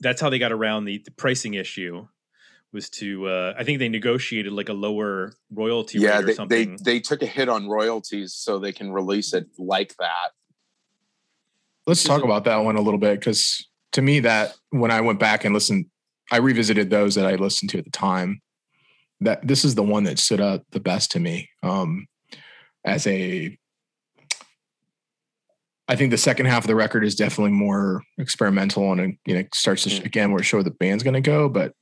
[0.01, 2.07] that's how they got around the, the pricing issue.
[2.73, 6.27] Was to uh, I think they negotiated like a lower royalty yeah rate or they,
[6.27, 6.79] they something.
[6.83, 10.33] they took a hit on royalties so they can release it like that
[11.87, 15.21] Let's talk about that one a little bit because to me, that when I went
[15.21, 15.87] back and listened,
[16.33, 18.41] I revisited those that I listened to at the time.
[19.21, 22.07] That this is the one that stood out the best to me um,
[22.85, 23.57] as a.
[25.87, 29.35] I think the second half of the record is definitely more experimental and it, you
[29.35, 31.49] know starts to sh- again where show the band's going to go.
[31.49, 31.73] But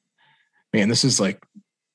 [0.72, 1.42] man, this is like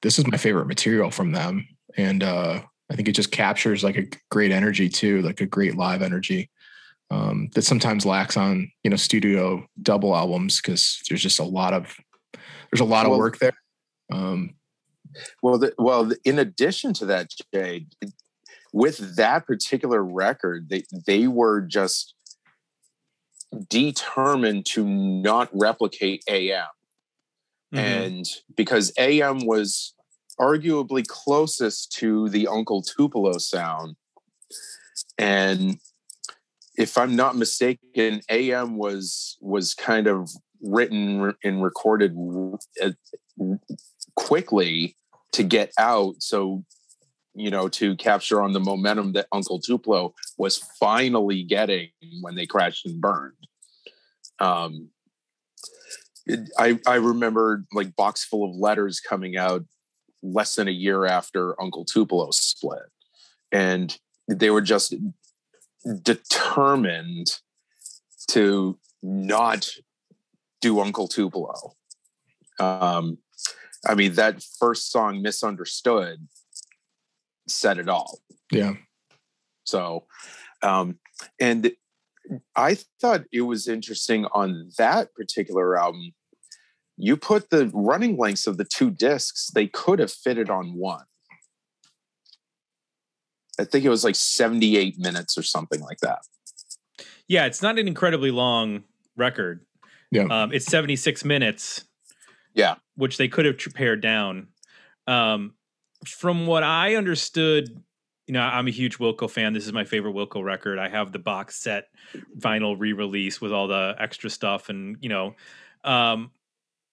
[0.01, 3.97] this is my favorite material from them, and uh, I think it just captures like
[3.97, 6.49] a great energy too, like a great live energy
[7.09, 11.73] um, that sometimes lacks on you know studio double albums because there's just a lot
[11.73, 11.95] of
[12.71, 13.53] there's a lot of work there.
[14.11, 14.55] Um,
[15.41, 17.85] well the, well the- in addition to that jay
[18.73, 22.13] with that particular record they they were just
[23.69, 26.65] determined to not replicate am
[27.73, 27.79] Mhm.
[27.79, 28.25] and
[28.55, 29.93] because am was
[30.39, 33.95] arguably closest to the uncle tupelo sound
[35.17, 35.79] and
[36.77, 40.29] if i'm not mistaken am was was kind of
[40.61, 42.15] written and recorded
[42.81, 42.91] uh,
[44.15, 44.95] quickly
[45.33, 46.15] to get out.
[46.19, 46.63] So
[47.37, 51.89] you know to capture on the momentum that uncle tupelo was finally getting
[52.21, 53.33] when they crashed and burned.
[54.39, 54.89] Um
[56.25, 59.63] it- I, I remember like box full of letters coming out
[60.23, 62.89] less than a year after uncle tupelo split.
[63.51, 64.95] And they were just
[66.01, 67.27] determined
[68.31, 69.69] to not
[70.59, 71.75] do uncle tupelo.
[72.59, 73.19] Um
[73.87, 76.27] i mean that first song misunderstood
[77.47, 78.19] said it all
[78.51, 78.73] yeah,
[79.67, 80.05] so,
[80.63, 80.97] um,
[81.39, 81.71] and
[82.55, 86.13] I thought it was interesting on that particular album.
[86.95, 91.03] You put the running lengths of the two discs, they could have fitted on one.
[93.59, 96.19] I think it was like 78 minutes or something like that.
[97.27, 98.83] Yeah, it's not an incredibly long
[99.17, 99.65] record.
[100.11, 100.27] Yeah.
[100.29, 101.83] Um, it's 76 minutes.
[102.57, 102.75] Yeah.
[102.95, 104.47] Which they could have pared down.
[105.05, 105.53] Um,
[106.05, 107.69] from what I understood,
[108.25, 109.53] you know, I'm a huge Wilco fan.
[109.53, 110.79] This is my favorite Wilco record.
[110.79, 111.85] I have the box set
[112.37, 115.35] vinyl re-release with all the extra stuff and, you know,
[115.83, 116.31] um,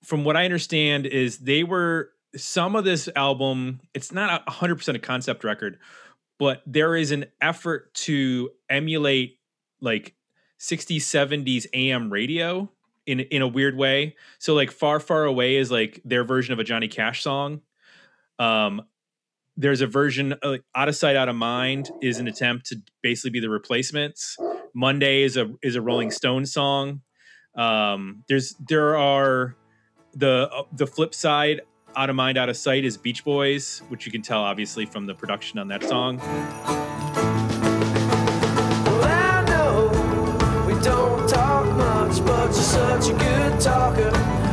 [0.05, 4.95] from what I understand is they were some of this album, it's not a 100%
[4.95, 5.79] a concept record,
[6.39, 9.39] but there is an effort to emulate
[9.81, 10.15] like
[10.61, 12.71] 60s 70s AM radio
[13.07, 14.17] in in a weird way.
[14.39, 17.61] So like Far Far Away is like their version of a Johnny Cash song.
[18.39, 18.83] Um
[19.57, 23.31] there's a version uh, Out of Sight Out of Mind is an attempt to basically
[23.31, 24.37] be the replacements.
[24.75, 27.03] Monday is a is a Rolling Stone song.
[27.57, 29.57] Um there's there are
[30.15, 31.61] the uh, the flip side
[31.97, 35.07] out of mind out of sight is beach boys which you can tell obviously from
[35.07, 36.21] the production on that song
[42.63, 44.44] such a good talker.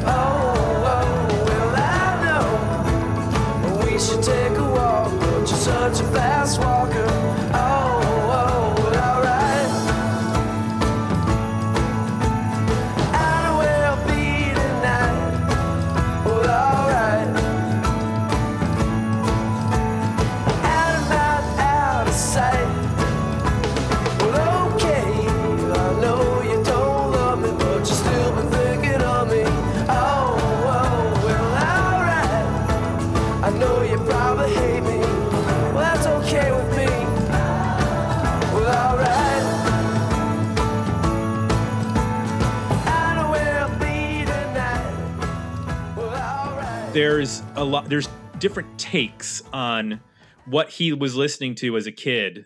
[47.61, 49.99] A lot there's different takes on
[50.45, 52.45] what he was listening to as a kid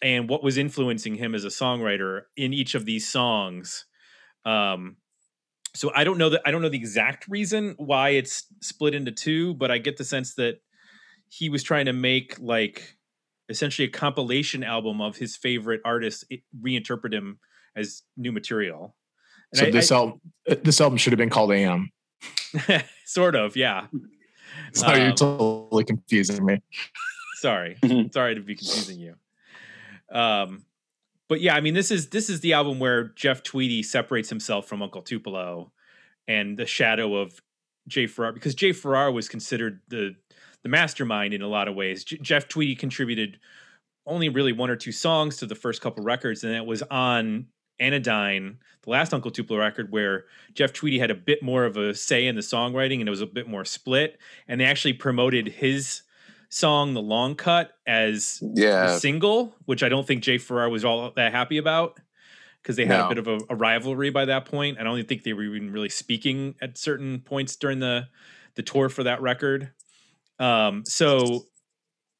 [0.00, 3.86] and what was influencing him as a songwriter in each of these songs
[4.44, 4.96] um
[5.74, 9.10] so i don't know that i don't know the exact reason why it's split into
[9.10, 10.60] two but i get the sense that
[11.28, 12.96] he was trying to make like
[13.48, 17.40] essentially a compilation album of his favorite artists it- reinterpret him
[17.74, 18.94] as new material
[19.52, 20.20] And So I- this I- album,
[20.62, 21.90] this album should have been called AM.
[23.06, 23.86] sort of yeah
[24.74, 26.60] So you're Um, totally confusing me.
[27.36, 28.12] sorry Mhm.
[28.12, 29.14] sorry to be confusing you
[30.10, 30.64] um
[31.28, 34.66] but yeah i mean this is this is the album where jeff tweedy separates himself
[34.68, 35.72] from uncle tupelo
[36.28, 37.40] and the shadow of
[37.88, 40.14] jay farrar because jay farrar was considered the
[40.62, 43.38] the mastermind in a lot of ways J- jeff tweedy contributed
[44.06, 47.46] only really one or two songs to the first couple records and it was on
[47.80, 51.94] anodyne the last uncle tupelo record where jeff tweedy had a bit more of a
[51.94, 55.46] say in the songwriting and it was a bit more split and they actually promoted
[55.48, 56.02] his
[56.48, 58.96] song "The Long Cut" as Yeah.
[58.98, 61.98] single, which I don't think Jay Farrar was all that happy about
[62.62, 63.06] because they had No.
[63.06, 64.78] a bit of a, a rivalry by that point.
[64.78, 68.06] I don't think they were even really speaking at certain points during the
[68.54, 69.72] the tour for that record.
[70.38, 71.46] Um, so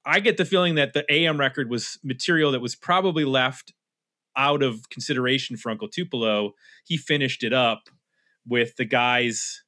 [0.04, 3.72] I get the feeling that the AM record was material that was probably left
[4.36, 6.52] out of consideration for Uncle Tupelo.
[6.84, 7.88] He finished it up
[8.46, 9.62] with the guys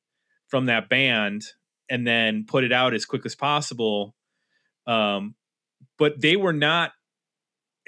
[0.49, 1.43] from that band
[1.91, 4.15] and then put it out as quick as possible.
[4.87, 5.35] Um,
[5.99, 6.93] but they were not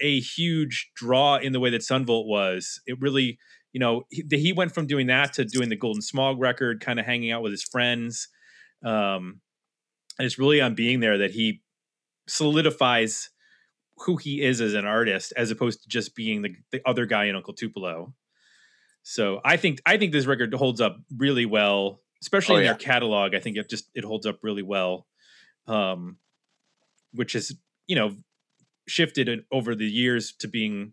[0.00, 2.80] a huge draw in the way that Son Volt was.
[2.86, 3.38] It really,
[3.72, 6.98] you know, he, he went from doing that to doing the Golden Smog record, kind
[6.98, 8.28] of hanging out with his friends.
[8.84, 9.40] Um,
[10.18, 11.60] and it's really on being there that he
[12.26, 13.30] solidifies
[14.00, 17.26] who he is as an artist, as opposed to just being the, the other guy
[17.26, 18.14] in Uncle Tupelo.
[19.02, 22.72] So I think I think this record holds up really well, especially Oh, in yeah.
[22.72, 23.34] their catalog.
[23.34, 25.06] I think it just it holds up really well,
[25.66, 26.18] um,
[27.12, 28.16] which is you know
[28.88, 30.92] shifted over the years to being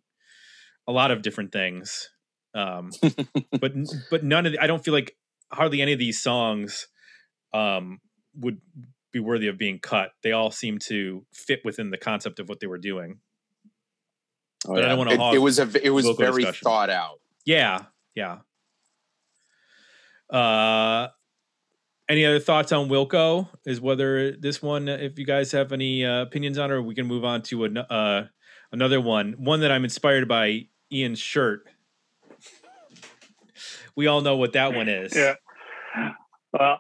[0.88, 2.10] a lot of different things.
[2.56, 2.92] Um,
[3.60, 3.74] but
[4.10, 5.16] but none of the, I don't feel like
[5.52, 6.88] hardly any of these songs
[7.54, 8.00] um,
[8.36, 8.60] would
[9.18, 10.12] be worthy of being cut.
[10.24, 13.20] They all seem to fit within the concept of what they were doing.
[14.68, 16.64] Oh, But I don't wanna it, it was a it was very discussion.
[16.66, 17.20] thought out.
[17.46, 18.40] Yeah, yeah.
[20.30, 21.08] Uh,
[22.10, 23.48] any other thoughts on Wilco?
[23.66, 26.96] Is whether this one, if you guys have any uh, opinions on, it, or we
[26.96, 28.28] can move on to an, uh,
[28.72, 29.34] another one.
[29.38, 31.68] One that I'm inspired by Ian's shirt.
[33.96, 35.16] We all know what that one is.
[35.16, 35.34] Yeah.
[36.54, 36.80] Well,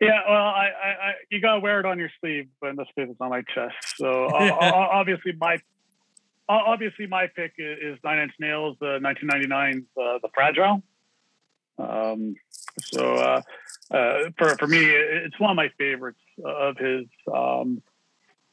[0.00, 0.20] yeah.
[0.28, 3.08] Well, I, I, I you gotta wear it on your sleeve, but in this case,
[3.10, 3.76] it's on my chest.
[3.96, 5.58] So obviously, my
[6.48, 10.82] obviously my pick is Nine Inch Nails, the 1999, uh, the Fragile.
[11.78, 12.36] Um,
[12.80, 13.42] so uh,
[13.90, 17.82] uh, for for me, it's one of my favorites of his, um,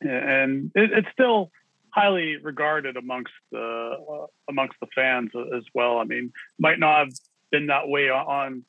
[0.02, 1.52] and it, it's still
[1.90, 6.00] highly regarded amongst the uh, amongst the fans as well.
[6.00, 7.14] I mean, might not have
[7.52, 8.66] been that way on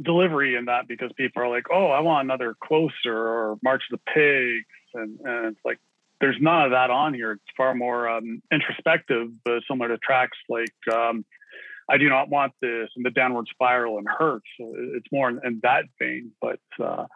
[0.00, 3.98] delivery in that because people are like, oh, I want another closer or March of
[3.98, 5.78] the Pigs, and, and it's like
[6.20, 7.32] there's none of that on here.
[7.32, 11.24] It's far more um, introspective, uh, similar to tracks like um,
[11.88, 14.42] I do not want this and the downward spiral and hurt.
[14.58, 16.32] So it's more in, in that vein.
[16.40, 17.06] But uh,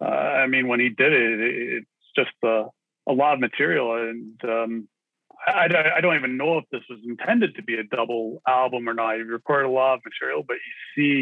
[0.00, 2.64] uh, I mean, when he did it, it it's just uh,
[3.08, 4.88] a lot of material, and um,
[5.46, 8.88] I, don't- I don't even know if this was intended to be a double album
[8.88, 9.18] or not.
[9.18, 10.70] You recorded a lot of material, but you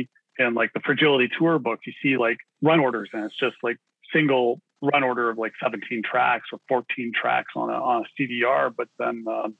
[0.05, 3.57] see in like the Fragility Tour book, you see like run orders, and it's just
[3.62, 3.78] like
[4.12, 8.72] single run order of like 17 tracks or 14 tracks on a on a CDR.
[8.74, 9.55] But then um,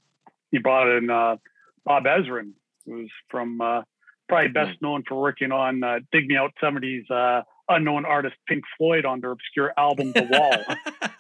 [0.51, 1.37] he brought in uh,
[1.85, 2.53] Bob Ezrin,
[2.87, 3.83] who's from uh,
[4.29, 8.65] probably best known for working on uh, Dig Me Out 70s uh, unknown artist Pink
[8.77, 11.11] Floyd on their obscure album The Wall.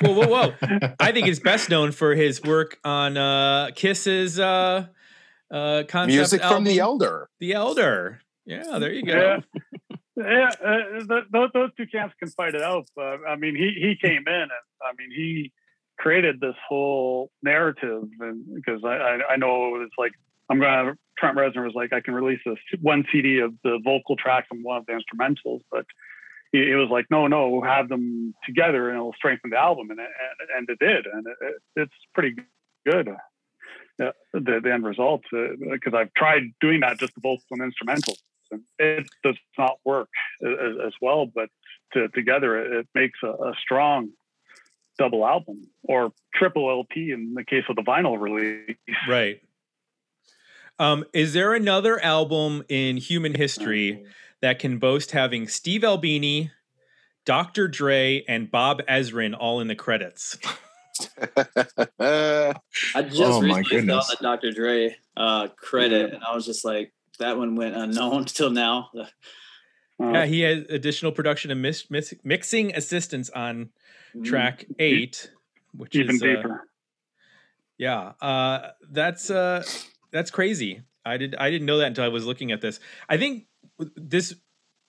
[0.00, 0.92] whoa, whoa, whoa!
[0.98, 4.86] I think he's best known for his work on uh, Kiss's uh,
[5.50, 7.28] uh, concept Music from the Elder.
[7.40, 8.20] The Elder.
[8.46, 9.12] Yeah, there you go.
[9.16, 9.96] Yeah.
[10.16, 12.86] yeah, uh, th- th- those two camps can fight it out.
[12.98, 14.50] I mean, he he came in, and
[14.82, 15.52] I mean, he
[15.98, 20.12] created this whole narrative, and because I, I I know it was like
[20.50, 24.16] I'm gonna Trent Reznor was like I can release this one CD of the vocal
[24.16, 25.86] track and one of the instrumentals, but
[26.52, 29.90] he, he was like, no, no, we'll have them together and it'll strengthen the album,
[29.90, 30.08] and it,
[30.56, 32.36] and, it did, and it, it, it's pretty
[32.86, 33.08] good.
[33.08, 38.18] Uh, the, the end result, because I've tried doing that just the vocals and instrumentals,
[38.18, 38.33] and
[38.78, 40.08] it does not work
[40.42, 41.26] as, as well.
[41.26, 41.48] But
[41.92, 44.10] to, together, it, it makes a, a strong
[44.98, 48.76] double album or triple LP in the case of the vinyl release.
[49.08, 49.40] Right.
[50.78, 54.04] Um, is there another album in human history
[54.40, 56.50] that can boast having Steve Albini,
[57.24, 57.68] Dr.
[57.68, 60.36] Dre, and Bob Ezrin all in the credits?
[61.26, 61.44] Uh,
[62.94, 64.50] I just Oh, my recently saw the Dr.
[64.50, 68.90] Dre uh, credit, and I was just like, that one went unknown till now.
[68.98, 69.04] Uh,
[70.00, 73.70] Yeah, he has additional production and mis- mis- mixing assistance on
[74.24, 75.30] track eight,
[75.72, 76.10] which Mm-hmm.
[76.16, 76.48] even is uh.
[77.78, 79.64] Yeah, uh, that's uh,
[80.12, 80.82] that's crazy.
[81.04, 82.78] I did I didn't know that until I was looking at this.
[83.08, 83.46] I think
[83.96, 84.32] this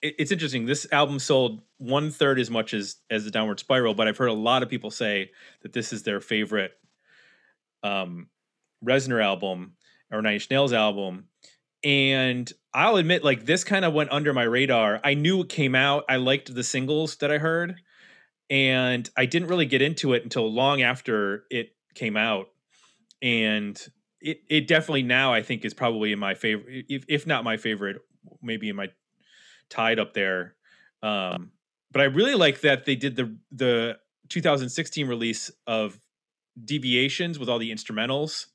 [0.01, 0.65] it- it's interesting.
[0.65, 4.27] This album sold one third as much as as the Downward Spiral, but I've heard
[4.29, 5.31] a lot of people say
[5.63, 6.73] that this is their favorite
[7.83, 8.27] um,
[8.83, 9.73] Reznor album
[10.11, 11.25] or Nine Inch Nails album.
[11.85, 14.99] And I'll admit, like this kind of went under my radar.
[15.03, 16.03] I knew it came out.
[16.09, 17.79] I liked the singles that I heard,
[18.49, 22.47] and I didn't really get into it until long after it came out
[23.21, 23.81] and
[24.21, 27.57] it it definitely now I think is probably in my favorite, if if not my
[27.57, 27.97] favorite,
[28.41, 28.89] maybe in my
[29.69, 30.55] tied up there.
[31.01, 31.51] Um,
[31.91, 33.97] but I really like that they did the the
[34.29, 35.99] 2016 release of
[36.63, 38.45] Deviations with all the instrumentals.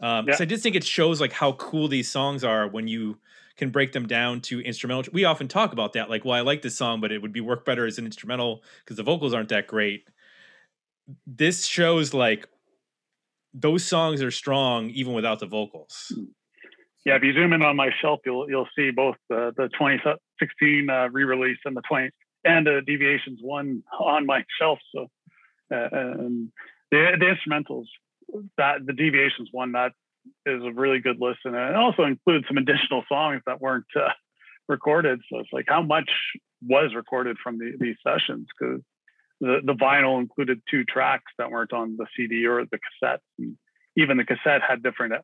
[0.00, 0.36] Um, Yeah.
[0.40, 3.18] I just think it shows like how cool these songs are when you
[3.56, 5.12] can break them down to instrumental.
[5.12, 7.40] We often talk about that, like, well, I like this song, but it would be
[7.40, 10.08] work better as an instrumental because the vocals aren't that great.
[11.26, 12.48] This shows like
[13.52, 16.12] those songs are strong even without the vocals.
[17.04, 20.88] Yeah, if you zoom in on my shelf, you'll you'll see both the the 2016
[20.88, 22.10] uh, re-release and the 20
[22.44, 24.78] and the Deviations one on my shelf.
[24.94, 25.08] So,
[25.72, 26.52] uh, and
[26.90, 27.86] the the instrumentals
[28.56, 29.92] that the Deviations one that
[30.46, 34.10] is a really good listen, and it also includes some additional songs that weren't uh,
[34.68, 35.20] recorded.
[35.30, 36.10] So it's like how much
[36.62, 38.82] was recorded from the, these sessions because
[39.40, 43.20] the the vinyl included two tracks that weren't on the CD or the cassette.
[43.38, 43.56] And
[43.96, 45.14] even the cassette had different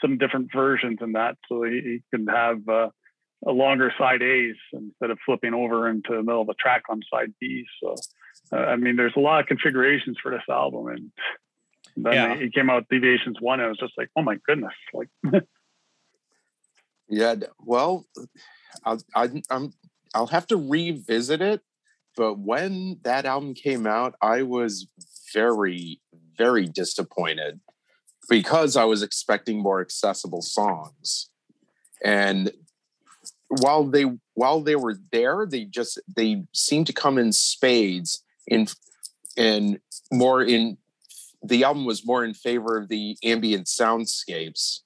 [0.00, 2.88] some different versions in that, so he, he can have uh,
[3.46, 7.00] a longer side A's instead of flipping over into the middle of a track on
[7.12, 7.64] side B.
[7.82, 7.94] So,
[8.52, 11.10] uh, I mean, there's a lot of configurations for this album, and
[11.96, 12.36] then Yeah.
[12.38, 15.08] he came out with Deviations One, and I was just like, oh my goodness, like
[17.08, 17.34] yeah.
[17.60, 18.06] Well,
[18.84, 19.72] I'll, I, I'm,
[20.14, 21.62] I'll have to revisit it.
[22.16, 24.88] But when that album came out, I was
[25.32, 26.00] very,
[26.36, 27.60] very disappointed
[28.28, 31.30] because I was expecting more accessible songs.
[32.04, 32.50] And
[33.48, 34.04] while they
[34.34, 38.66] while they were there, they just they seemed to come in spades in
[39.36, 39.78] and
[40.12, 40.76] more in
[41.42, 44.80] the album was more in favor of the ambient soundscapes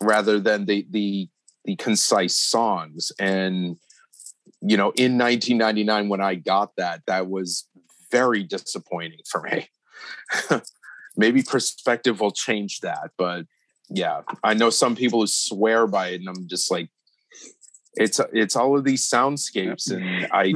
[0.00, 1.28] rather than the the
[1.64, 3.12] the concise songs.
[3.18, 3.76] And
[4.62, 7.68] you know in 1999 when i got that that was
[8.10, 9.68] very disappointing for me.
[11.16, 13.44] Maybe perspective will change that but
[13.88, 16.88] yeah i know some people who swear by it and i'm just like
[17.94, 20.54] it's it's all of these soundscapes and i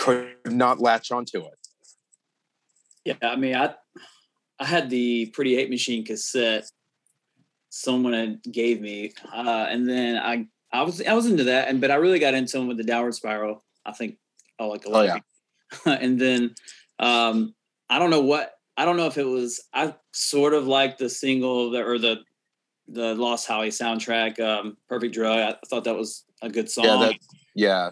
[0.00, 1.58] could not latch onto it.
[3.04, 3.74] Yeah, I mean, I
[4.60, 6.70] I had the Pretty Hate Machine cassette
[7.70, 11.80] someone had gave me, uh, and then I I was I was into that, and
[11.80, 13.64] but I really got into them with the Downward Spiral.
[13.86, 14.18] I think
[14.58, 15.08] oh, like a lot.
[15.08, 15.20] Oh,
[15.86, 15.92] yeah.
[16.00, 16.54] and then
[16.98, 17.54] um,
[17.88, 21.08] I don't know what I don't know if it was I sort of like the
[21.08, 22.18] single that, or the
[22.88, 25.38] the Lost Highway soundtrack, um, Perfect Drug.
[25.38, 26.84] I thought that was a good song.
[26.84, 27.14] yeah that
[27.54, 27.90] yeah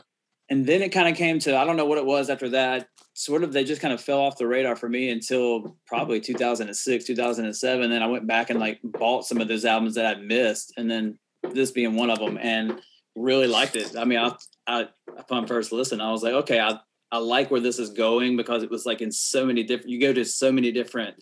[0.51, 2.89] and then it kind of came to I don't know what it was after that.
[3.15, 7.05] Sort of, they just kind of fell off the radar for me until probably 2006,
[7.05, 7.91] 2007.
[7.91, 10.91] Then I went back and like bought some of those albums that I'd missed, and
[10.91, 11.19] then
[11.53, 12.81] this being one of them, and
[13.17, 13.97] really liked it.
[13.97, 14.35] I mean, I,
[14.67, 16.79] I upon first listen, I was like, okay, I
[17.11, 19.91] I like where this is going because it was like in so many different.
[19.91, 21.17] You go to so many different,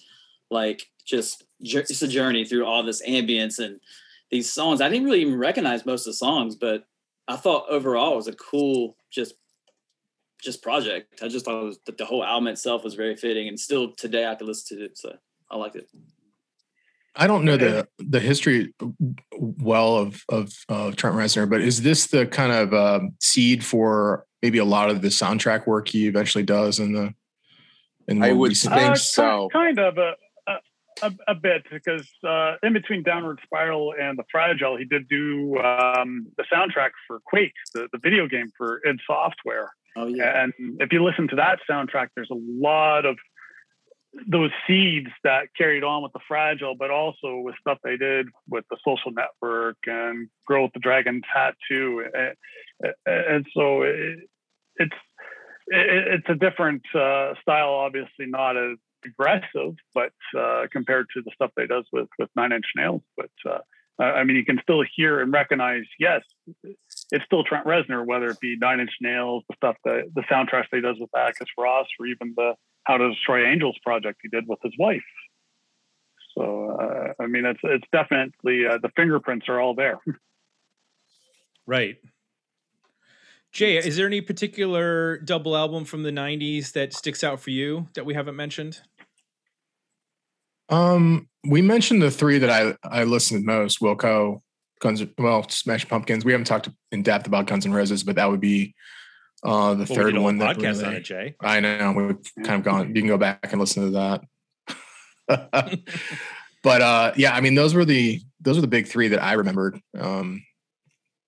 [0.50, 3.80] like just it's a journey through all this ambience and
[4.30, 4.80] these songs.
[4.80, 6.84] I didn't really even recognize most of the songs, but
[7.28, 9.34] I thought overall it was a cool just
[10.40, 11.20] just project.
[11.22, 13.92] I just thought it was that the whole album itself was very fitting, and still
[13.92, 15.16] today I could listen to it, so
[15.50, 15.88] I liked it.
[17.16, 18.74] I don't know the the history
[19.32, 24.26] well of of uh, Trent Reznor, but is this the kind of um, seed for
[24.42, 27.14] maybe a lot of the soundtrack work he eventually does in the?
[28.08, 29.48] In the I would think Uh, so.
[29.52, 30.14] Kind of a,
[31.02, 35.56] a, a, bit because uh, in between Downward Spiral and The Fragile, he did do
[35.58, 39.70] um, the soundtrack for Quake, the, the video game for id Software.
[39.96, 43.16] Oh yeah, And if you listen to that soundtrack, there's a lot of
[44.28, 48.64] those seeds that carried on with the fragile, but also with stuff they did with
[48.70, 52.04] the social network and Girl with the Dragon Tattoo.
[52.14, 54.20] And, and so it,
[54.76, 54.96] it's
[55.68, 61.30] it, it's a different uh, style, obviously not as aggressive, but uh, compared to the
[61.34, 63.02] stuff they does with with Nine Inch Nails.
[63.16, 66.22] But uh, I mean, you can still hear and recognize, yes,
[67.10, 70.66] it's still Trent Reznor, whether it be Nine Inch Nails, the stuff that the soundtracks
[70.70, 74.44] they does with Atticus Ross, or even the How to Destroy Angels project he did
[74.46, 75.02] with his wife.
[76.36, 79.98] So uh, I mean, it's it's definitely uh, the fingerprints are all there.
[81.66, 81.96] Right.
[83.56, 87.88] Jay, is there any particular double album from the 90s that sticks out for you
[87.94, 88.82] that we haven't mentioned?
[90.68, 94.42] Um, we mentioned the three that I I listened to most: Wilco,
[94.80, 96.22] Guns, well, Smash Pumpkins.
[96.22, 98.74] We haven't talked in depth about Guns and Roses, but that would be
[99.42, 100.36] uh the Well, we third did one.
[100.36, 101.34] That podcast really- on it, Jay.
[101.40, 102.88] I know we've kind of gone.
[102.88, 104.20] You can go back and listen to
[105.28, 105.48] that.
[106.62, 109.32] but uh, yeah, I mean, those were the those are the big three that I
[109.32, 110.42] remembered um,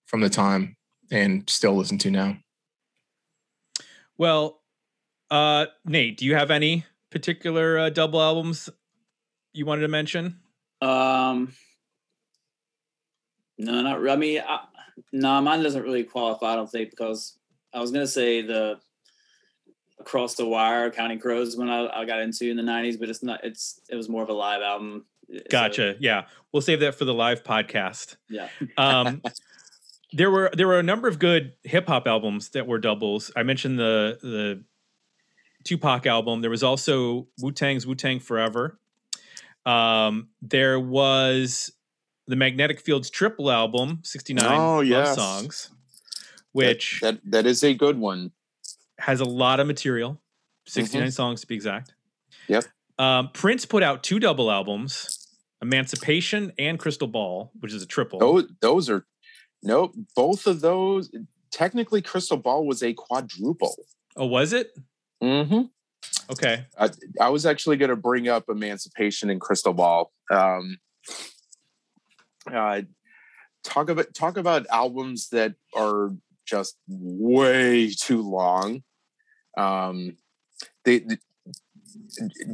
[0.04, 0.76] from the time
[1.10, 2.36] and still listen to now.
[4.16, 4.60] Well,
[5.30, 8.68] uh, Nate, do you have any particular uh, double albums
[9.52, 10.40] you wanted to mention?
[10.80, 11.52] Um,
[13.58, 14.00] no, not.
[14.00, 14.60] re- I mean, I,
[15.12, 16.52] no, mine doesn't really qualify.
[16.52, 17.38] I don't think because
[17.72, 18.78] I was gonna say the
[20.00, 23.22] Across the Wire, Counting Crows, when I, I got into in the '90s, but it's
[23.22, 23.44] not.
[23.44, 25.04] It's it was more of a live album.
[25.30, 25.96] So, Gotcha.
[26.00, 28.16] Yeah, we'll save that for the live podcast.
[28.30, 28.48] yeah.
[28.76, 29.20] Um,
[30.12, 33.30] there were there were a number of good hip hop albums that were doubles.
[33.36, 34.64] I mentioned the the
[35.64, 36.40] Tupac album.
[36.40, 38.78] There was also Wu Tang's Wu Tang Forever.
[39.66, 41.70] Um, there was
[42.26, 45.14] the Magnetic Fields triple album, sixty nine Oh, yes.
[45.14, 45.70] songs,
[46.52, 48.30] which that, that that is a good one.
[48.98, 50.20] has a lot of material
[50.66, 51.94] 69 songs to be exact
[52.48, 52.52] Mm-hmm.
[52.54, 52.64] Yep.
[52.98, 55.28] um, prince put out two double albums
[55.62, 59.04] emancipation and crystal ball which is a triple Those those are
[59.62, 59.94] nope.
[60.14, 61.10] Both of those
[61.50, 63.74] technically, Crystal Ball was a quadruple.
[64.16, 64.70] oh was it
[65.22, 65.62] Mm-hmm.
[66.30, 66.90] okay I,
[67.20, 70.12] I was actually going to bring up Emancipation and Crystal Ball.
[70.30, 70.78] Um,
[72.52, 72.82] uh,
[73.64, 76.12] talk about talk about albums that are
[76.46, 78.82] just way too long.
[79.56, 80.16] Um,
[80.84, 81.04] they,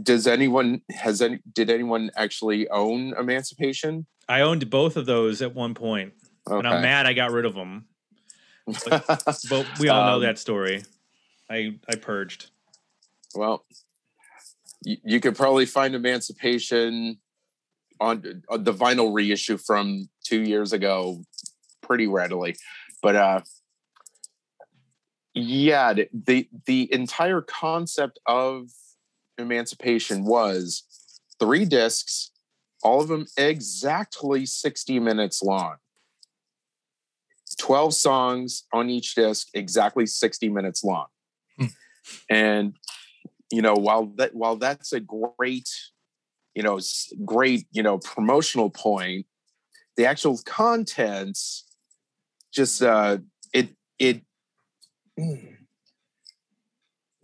[0.02, 4.06] does anyone has any did anyone actually own Emancipation?
[4.28, 6.14] i owned both of those at one point
[6.46, 7.86] and i'm mad i got rid of them
[8.66, 10.82] but we all know Um, that story
[11.50, 12.50] i i purged
[13.34, 13.64] Well,
[14.84, 17.18] you, you could probably find Emancipation
[18.00, 21.22] on, on the vinyl reissue from two years ago
[21.82, 22.56] pretty readily.
[23.02, 23.40] But uh,
[25.34, 28.68] yeah, the- the the entire concept of
[29.38, 30.84] Emancipation was
[31.40, 32.30] three discs,
[32.82, 35.76] all of them exactly sixty minutes long.
[37.54, 41.06] 12 songs on each disc, exactly 60 minutes long.
[42.28, 42.74] And
[43.50, 45.68] you know while that while that's a great
[46.54, 46.78] you know
[47.24, 49.26] great you know promotional point
[49.96, 51.64] the actual contents
[52.52, 53.18] just uh
[53.52, 54.22] it it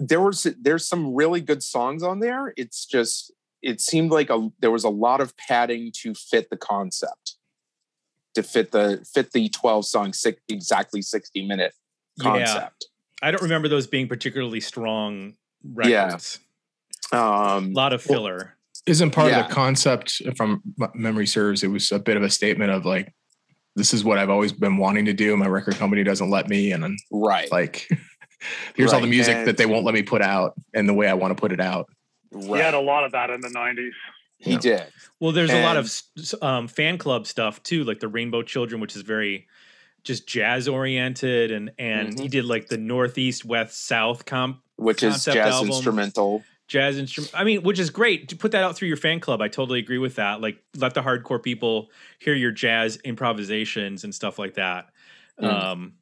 [0.01, 2.55] there was there's some really good songs on there.
[2.57, 6.57] It's just it seemed like a there was a lot of padding to fit the
[6.57, 7.37] concept
[8.35, 11.73] to fit the fit the 12 song six, exactly 60 minute
[12.19, 12.87] yeah concept
[13.23, 15.35] i don't remember those being particularly strong
[15.85, 16.05] Yeah.
[16.05, 16.39] records
[17.13, 18.55] um a lot of filler
[18.87, 19.41] Isn't part Yeah.
[19.41, 20.63] of the concept, if I'm
[20.95, 23.13] memory serves, it was a bit of a statement of like,
[23.77, 25.37] this is what I've always been wanting to do.
[25.37, 27.89] My record company doesn't let me, and I'm right like,
[28.75, 31.09] Here's all the music and- that they won't let me put out and the way
[31.09, 31.87] I want to put it out.
[32.33, 33.91] He had a lot of that in the '90s.
[34.41, 34.59] He Yeah.
[34.59, 34.83] did.
[35.21, 38.09] Well, there's a lot of And- s- s- um, fan club stuff too, like the
[38.09, 39.47] Rainbow Children, which is very
[40.03, 42.23] just jazz oriented, and and Mm-hmm.
[42.23, 45.69] he did like the Northeast, West, South comp which is jazz album.
[45.71, 46.43] instrumental.
[46.69, 47.33] jazz instrument.
[47.35, 49.43] I mean, which is great to put that out through your fan club.
[49.43, 50.41] I totally agree with that.
[50.41, 54.89] Like, let the hardcore people hear your jazz improvisations and stuff like that.
[55.43, 55.47] Mm.
[55.53, 55.93] Um,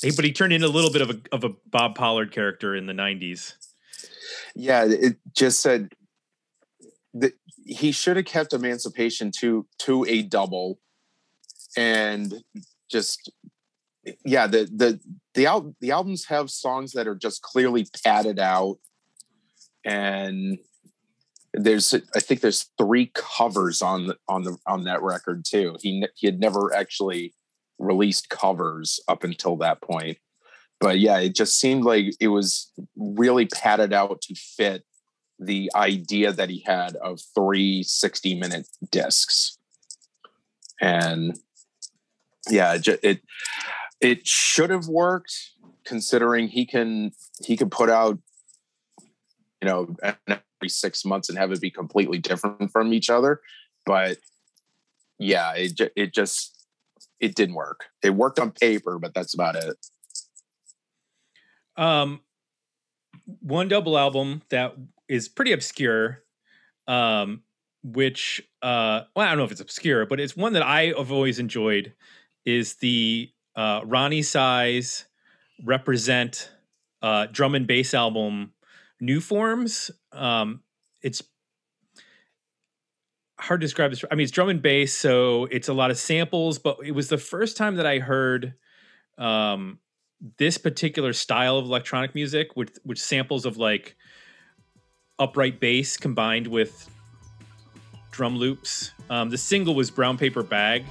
[0.00, 2.74] he- but he turned into a little bit of a of a Bob Pollard character
[2.74, 3.54] in the '90s.
[4.56, 5.92] Yeah, it just said
[7.14, 7.34] that
[7.68, 10.78] he should have kept Emancipation to to a double,
[11.76, 12.42] and
[12.90, 13.30] just
[14.24, 15.00] yeah, the the
[15.34, 18.78] the al- the albums have songs that are just clearly padded out,
[19.84, 20.58] and
[21.54, 25.76] there's I think there's three covers on the on the on that record too.
[25.80, 27.34] He he had never actually
[27.78, 30.18] released covers up until that point
[30.80, 34.84] but yeah, it just seemed like it was really padded out to fit
[35.38, 39.58] the idea that he had of three 60 minute discs.
[40.80, 41.38] And
[42.48, 43.20] yeah, it,
[44.00, 45.34] it, should have worked
[45.84, 47.12] considering he can,
[47.44, 48.18] he can put out,
[49.60, 53.40] you know, every six months and have it be completely different from each other.
[53.84, 54.18] But
[55.18, 56.66] yeah, it, it just,
[57.20, 57.86] it didn't work.
[58.02, 59.76] It worked on paper, but that's about it.
[61.76, 62.20] Um,
[63.40, 64.74] one double album that
[65.08, 66.22] is pretty obscure,
[66.86, 67.42] um,
[67.82, 71.12] which uh, well, I don't know if it's obscure, but it's one that I have
[71.12, 71.94] always enjoyed.
[72.44, 75.06] Is the uh, Roni Size
[75.64, 76.48] Reprazent
[77.02, 78.52] uh, drum and bass album
[79.00, 79.90] New Forms?
[80.12, 80.62] Um,
[81.02, 81.22] it's
[83.38, 84.04] hard to describe this.
[84.10, 86.58] I mean, it's drum and bass, so it's a lot of samples.
[86.58, 88.54] But it was the first time that I heard
[89.16, 89.78] um,
[90.38, 93.96] this particular style of electronic music, with which samples of like
[95.18, 96.88] upright bass combined with
[98.10, 98.92] drum loops.
[99.10, 100.84] Um, the single was Brown Paper Bag.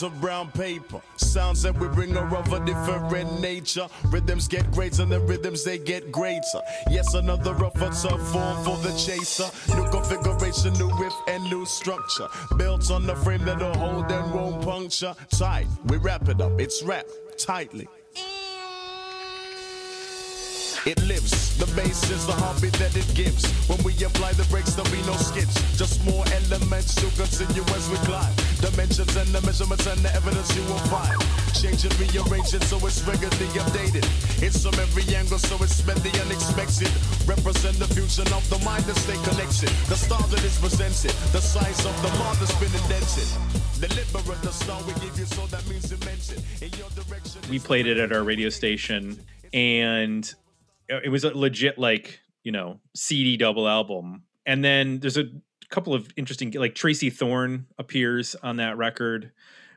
[0.00, 1.02] Of brown paper.
[1.16, 3.86] Sounds that we bring are of a different nature.
[4.06, 6.60] Rhythms get greater, and the rhythms they get greater.
[6.88, 9.50] Yes, another rougher tough form for the chaser.
[9.76, 12.28] New configuration, new riff and new structure.
[12.56, 15.14] Built on the frame that'll hold and won't puncture.
[15.30, 17.88] Tight, we wrap it up, it's wrapped tightly.
[20.86, 21.41] It lives.
[21.58, 23.44] The bass is the heartbeat that it gives.
[23.68, 25.54] When we apply the brakes, there'll be no skips.
[25.76, 28.32] Just more elements to continue as we climb.
[28.60, 31.14] Dimensions and the measurements and the evidence you will find.
[31.54, 34.02] Change it, rearrange it so it's regularly updated.
[34.42, 36.90] It's from every angle, so it's meant the unexpected.
[37.28, 39.70] Represent the fusion of the mind and stay connected.
[39.86, 43.28] The star that is presented, the size of the mark that's been indented.
[43.78, 46.42] Deliberate the star we give you, so that means dimension.
[46.62, 47.40] In your direction.
[47.50, 49.18] We played it at our radio station,
[49.52, 50.32] and
[51.04, 54.24] it was a legit like you know CD double album.
[54.44, 55.26] And then there's a
[55.70, 59.32] couple of interesting like Tracy Thorn appears on that record,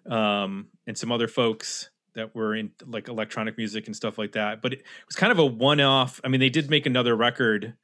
[0.09, 4.61] um, and some other folks that were in like electronic music and stuff like that.
[4.61, 6.19] But it was kind of a one-off.
[6.23, 7.75] I mean, they did make another record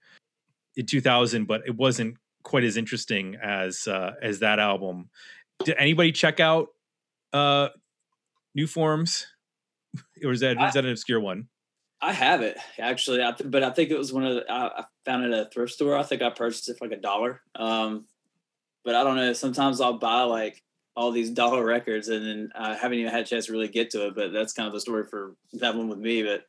[0.76, 5.10] in 2000, but it wasn't quite as interesting as uh, as that album.
[5.64, 6.70] Did anybody check out
[7.34, 7.70] uh,
[8.56, 9.28] New Forms,
[10.26, 11.48] or is that is that an obscure one?
[12.02, 14.80] I have it actually, I th- but I think it was one of the, I,
[14.80, 15.96] I found it at a thrift store.
[15.96, 17.42] I think I purchased it for like a dollar.
[17.56, 18.06] Um,
[18.84, 19.34] but I don't know.
[19.34, 20.64] Sometimes I'll buy like
[20.96, 23.92] all these dollar records and then I haven't even had a chance to really get
[23.92, 24.16] to it.
[24.16, 26.24] But that's kind of the story for that one with me.
[26.24, 26.46] But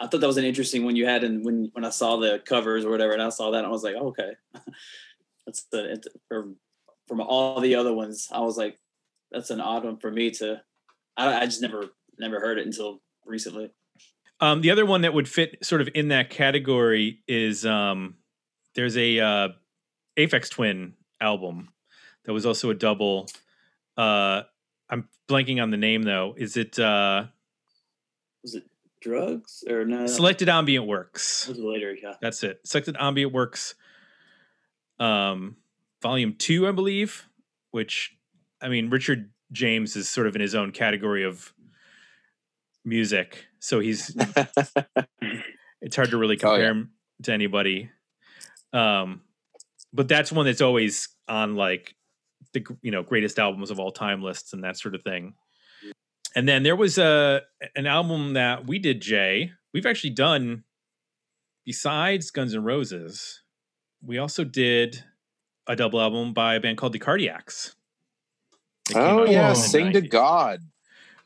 [0.00, 2.40] I thought that was an interesting one you had, and when when I saw the
[2.46, 4.32] covers or whatever, and I saw that, I was like, oh, okay,
[5.46, 6.56] that's the it, from
[7.06, 8.28] from all the other ones.
[8.32, 8.78] I was like,
[9.30, 10.62] that's an odd one for me to.
[11.18, 13.70] I, I just never never heard it until recently.
[14.40, 18.16] Um, the other one that would fit sort of in that category is um,
[18.74, 19.48] there's a uh,
[20.18, 21.68] Aphex Twin album
[22.24, 23.28] that was also a double.
[23.96, 24.42] Uh,
[24.88, 26.34] I'm blanking on the name though.
[26.36, 27.26] Is it uh,
[28.42, 28.64] Was it
[29.02, 30.06] drugs or no?
[30.06, 31.48] Selected Ambient Works?
[31.48, 32.14] Later, yeah.
[32.20, 32.60] That's it.
[32.64, 33.74] Selected Ambient Works,
[34.98, 35.56] um,
[36.02, 37.26] Volume Two, I believe.
[37.72, 38.16] Which,
[38.60, 41.52] I mean, Richard James is sort of in his own category of
[42.84, 44.16] music, so he's
[45.80, 46.70] it's hard to really Oh, compare yeah.
[46.70, 46.90] him
[47.22, 47.90] to anybody.
[48.72, 49.22] Um,
[49.92, 51.94] but that's one that's always on like
[52.52, 55.34] the you know greatest albums of all time lists and that sort of thing.
[56.36, 57.42] And then there was a
[57.76, 59.52] an album that we did, Jay.
[59.74, 60.64] We've actually done
[61.66, 63.42] besides Guns N' Roses.
[64.04, 65.04] We also did
[65.66, 67.74] a double album by a band called the Cardiacs.
[68.94, 70.60] Oh yeah, sing to God.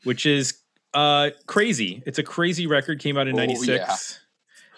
[0.03, 0.59] which is
[0.95, 2.01] uh crazy.
[2.05, 2.99] It's a crazy record.
[2.99, 3.67] Came out in Oh, '96.
[3.67, 3.95] yeah.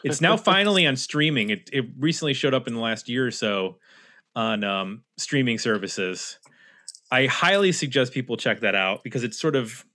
[0.10, 1.50] it's now finally on streaming.
[1.52, 3.78] It it recently showed up in the last year or so
[4.36, 6.38] on um, streaming services.
[7.12, 9.86] I highly suggest people check that out because it's sort of.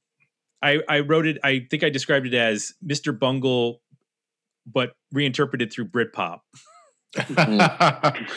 [0.62, 1.38] I I wrote it.
[1.44, 3.16] I think I described it as Mr.
[3.18, 3.82] Bungle,
[4.64, 6.40] but reinterpreted through Britpop.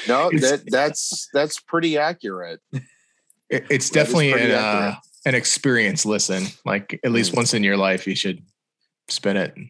[0.08, 2.60] No, that that's that's pretty accurate.
[2.74, 2.84] It-
[3.50, 4.94] it's That is definitely pretty an, accurate.
[4.96, 6.46] uh, an experience listen.
[6.66, 7.38] Like at least Mm.
[7.38, 8.44] once in your life, you should
[9.10, 9.54] spin it.
[9.56, 9.70] And-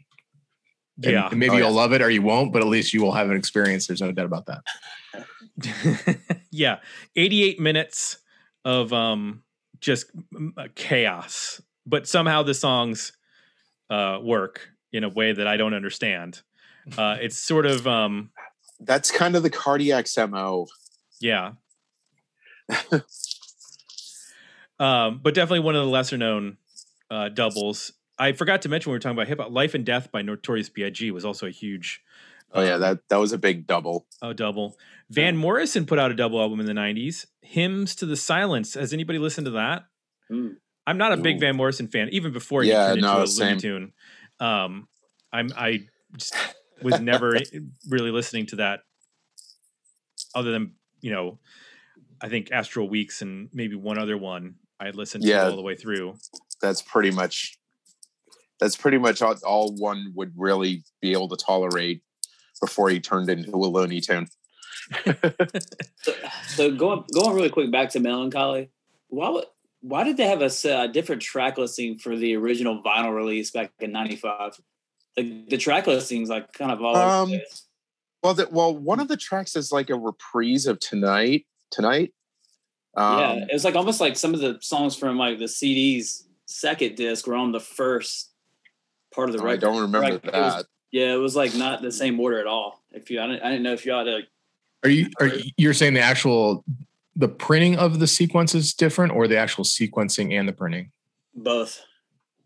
[0.97, 1.75] Yeah, and maybe Oh, you'll yeah.
[1.75, 3.87] love it or you won't, but at least you will have an experience.
[3.87, 4.63] There's no doubt about that.
[6.51, 6.79] yeah,
[7.15, 8.17] 88 minutes
[8.63, 9.43] of um
[9.81, 10.05] just
[10.75, 13.11] chaos, but somehow the songs
[13.89, 16.41] uh work in a way that I don't understand.
[16.97, 18.31] Uh it's sort of um
[18.79, 20.67] That's kind of the cardiac's mo.
[21.19, 21.53] yeah.
[24.79, 26.57] um but definitely one of the lesser known
[27.09, 27.93] uh doubles.
[28.17, 30.21] I forgot to mention when we were talking about hip hop Life and Death by
[30.21, 31.11] Notorious B.I.G.
[31.11, 32.01] was also a huge
[32.53, 34.07] Oh yeah, um, that that was a big double.
[34.21, 34.77] a double.
[35.09, 37.25] Van Morrison put out a double album in the 90s.
[37.41, 38.73] Hymns to the Silence.
[38.75, 39.83] Has anybody listened to that?
[40.29, 40.49] Hmm.
[40.87, 41.39] I'm not a big Ooh.
[41.39, 43.47] Van Morrison fan, even before he Yeah, turned no, into a same.
[43.47, 43.93] Looney Tune.
[44.39, 44.87] Um,
[45.33, 46.35] I'm I just
[46.81, 47.37] was never
[47.89, 48.81] really listening to that,
[50.33, 51.39] other than you know,
[52.21, 55.49] I think Astral Weeks and maybe one other one I listened to Yeah.
[55.49, 56.17] all the way through.
[56.61, 57.57] That's pretty much
[58.59, 62.01] that's pretty much all, all one would really be able to tolerate
[62.61, 64.27] before he turned into a Looney Tune.
[66.01, 66.13] So,
[66.47, 68.69] so going going really quick back to Melancholy,
[69.07, 69.43] why
[69.81, 73.91] why did they have a different track listing for the original vinyl release back in
[73.91, 74.59] '95?
[75.15, 76.95] The, the track listings like kind of all.
[76.95, 77.31] Um.
[78.23, 81.45] Well, that well, one of the tracks is like a reprise of tonight.
[81.71, 82.13] Tonight.
[82.95, 86.25] Um, yeah, it was like almost like some of the songs from like the CD's
[86.45, 88.31] second disc were on the first
[89.13, 89.63] part of the record.
[89.63, 90.65] I don't remember Like, it was- that.
[90.91, 92.81] yeah, it was like not the same order at all.
[92.91, 94.21] If you, I didn't, I didn't know if you had to.
[94.83, 96.63] Are you are you- you're saying the actual
[97.17, 100.91] the printing of the sequence is different or the actual sequencing and the printing?
[101.33, 101.81] Both.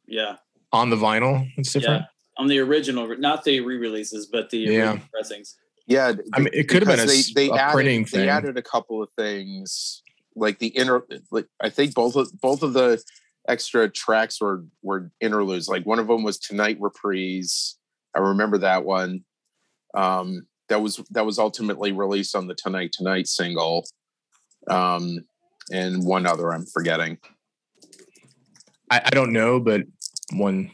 [0.07, 0.37] Yeah.
[0.71, 2.01] On the vinyl, it's different.
[2.01, 2.05] Yeah.
[2.41, 4.71] On the original, not the re-releases, but the Yeah.
[4.91, 5.55] original pressings.
[5.87, 8.57] Yeah, I mean, it could have been a, they, they a added, printing They added
[8.57, 10.03] a couple of things,
[10.39, 11.03] like the inner.
[11.31, 13.01] Like I think both of both of the
[13.47, 15.67] extra tracks were were interludes.
[15.67, 17.77] Like one of them was Tonight Reprise.
[18.15, 19.23] I remember that one.
[19.93, 23.85] Um, that was that was ultimately released on the Tonight Tonight single.
[24.69, 25.19] Um,
[25.71, 27.17] and one other I'm forgetting.
[28.89, 29.81] I, I don't know, but
[30.33, 30.71] one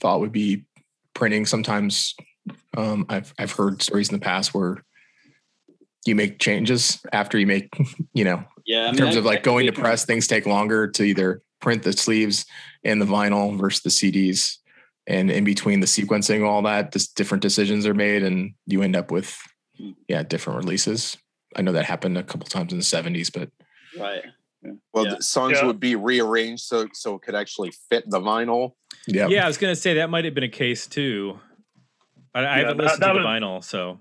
[0.00, 0.64] thought would be
[1.14, 1.46] printing.
[1.46, 2.14] Sometimes
[2.76, 4.84] um, I've I've heard stories in the past where
[6.06, 7.68] you make changes after you make,
[8.14, 8.82] you know, Yeah.
[8.84, 10.86] I in mean, terms that- of like could going be to press, things take longer
[10.86, 12.46] to either print the sleeves
[12.84, 14.58] and the vinyl versus the CDs.
[15.08, 18.94] And in between the sequencing, all that, just different decisions are made, and you end
[18.94, 19.36] up with,
[19.78, 19.92] Hmm.
[20.06, 21.16] yeah, different releases.
[21.56, 23.50] I know that happened a couple times in the '70s, but
[23.98, 24.22] Right.
[24.92, 25.14] Well, Yeah.
[25.16, 25.66] the songs Yeah.
[25.66, 28.72] would be rearranged so so it could actually fit the vinyl.
[29.06, 31.40] yeah, Yeah, I was gonna say that might have been a case too.
[32.34, 33.98] I, I haven't that- listened that to the vinyl, so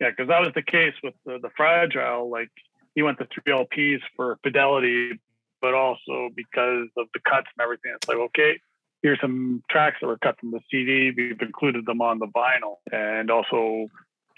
[0.00, 2.30] Yeah, because that was the case with the, the fragile.
[2.30, 2.50] Like
[2.94, 5.20] he went to three LPs for fidelity,
[5.60, 7.92] but also because of the cuts and everything.
[7.94, 8.58] It's like okay,
[9.02, 11.12] here's some tracks that were cut from the CD.
[11.16, 13.88] We've included them on the vinyl, and also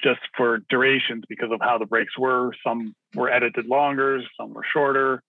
[0.03, 2.53] just for durations because of how the breaks were.
[2.65, 5.23] Some were edited longer, some were shorter.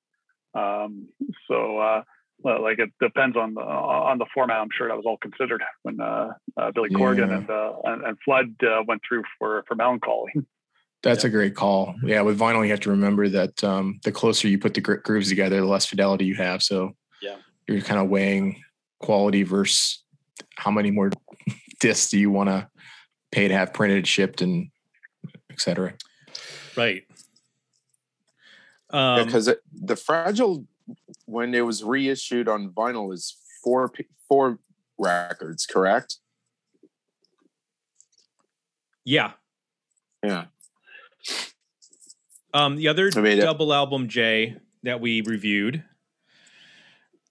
[0.54, 1.08] Um,
[1.48, 1.80] so.
[1.80, 2.04] Uh,
[2.42, 4.58] well, like it depends on the on the format.
[4.62, 7.38] I'm sure that was all considered when uh, uh, Billy Corgan Yeah.
[7.38, 10.32] and, uh, and and Flood uh, went through for for Melancholy.
[11.02, 11.96] That's a great call.
[12.04, 14.98] Yeah, with vinyl, you have to remember that um, the closer you put the gro-
[15.02, 16.62] grooves together, the less fidelity you have.
[16.62, 17.38] So Yeah.
[17.68, 18.62] you're kind of weighing
[19.00, 20.04] quality versus
[20.56, 21.12] how many more
[21.80, 22.68] discs do you want to
[23.32, 24.72] pay to have printed, shipped, and
[25.50, 25.94] etc.
[25.94, 25.94] cetera.
[26.76, 27.04] right.
[28.92, 30.66] Um, because it the fragile
[31.30, 33.92] when it was reissued on vinyl is four
[34.28, 34.60] four
[34.98, 36.18] records correct
[39.06, 39.32] yeah.
[40.24, 40.46] yeah
[42.54, 45.84] Um, the other I it- double album, J that we reviewed,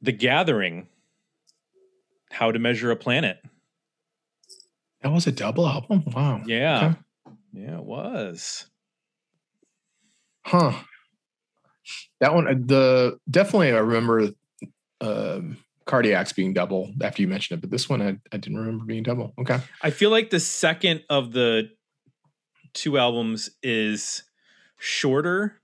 [0.02, 0.86] The Gathering,
[2.30, 3.38] How to Measure a Planet.
[5.02, 6.04] That was a double album.
[6.06, 6.42] Wow.
[6.46, 6.94] Yeah.
[7.24, 7.36] Okay.
[7.52, 8.66] Yeah, it was.
[10.44, 10.72] Huh.
[12.20, 14.30] That one, uh, the definitely I remember
[15.00, 18.84] um, cardiacs being double after you mentioned it, but this one I, I didn't remember
[18.84, 19.32] being double.
[19.38, 19.58] Okay.
[19.82, 21.70] I feel like the second of the
[22.74, 24.22] two albums is
[24.76, 25.60] shorter.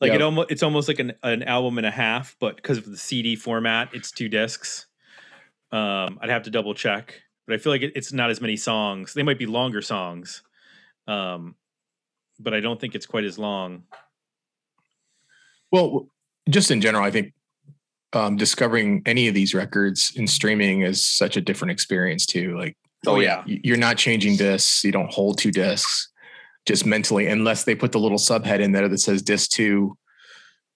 [0.00, 0.16] Like Yep.
[0.16, 2.96] it almost it's almost like an, an album and a half, but because of the
[2.98, 4.86] CD format, it's two discs.
[5.72, 8.56] Um, I'd have to double check, but I feel like it, it's not as many
[8.56, 9.14] songs.
[9.14, 10.42] They might be longer songs,
[11.08, 11.54] um,
[12.38, 13.84] but I don't think it's quite as long.
[15.76, 16.08] Well,
[16.48, 17.32] just in general, I think
[18.12, 22.56] um, discovering any of these records in streaming is such a different experience too.
[22.56, 23.42] Like Oh, yeah.
[23.46, 24.82] you're not changing discs.
[24.82, 26.08] You don't hold two discs
[26.66, 29.96] just mentally, unless they put the little subhead in there that says disc two.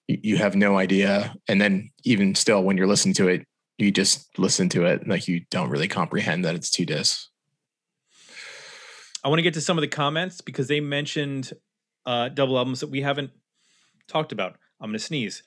[0.07, 1.33] You have no idea.
[1.47, 3.45] And then even still, when you're listening to it,
[3.77, 7.29] you just listen to it like you don't really comprehend that it's two discs.
[9.23, 11.53] I want to get to some of the comments because they mentioned
[12.05, 13.31] uh, double albums that we haven't
[14.07, 14.57] talked about.
[14.81, 15.43] I'm going to sneeze.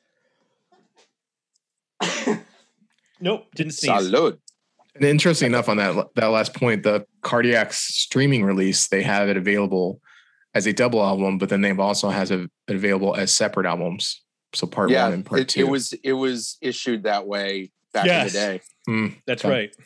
[3.20, 4.10] nope, didn't sneeze.
[4.10, 4.38] Salud.
[4.94, 9.36] And interesting enough, on that that last point, the Cardiac's streaming release, they have it
[9.36, 10.00] available
[10.54, 14.22] as a double album, but then they've also has it available as separate albums.
[14.54, 15.60] So part Yeah, one and part it, two.
[15.60, 18.26] it was it was issued that way back Yes.
[18.28, 18.60] in the day.
[18.88, 19.52] Mm, That's Okay.
[19.52, 19.76] right.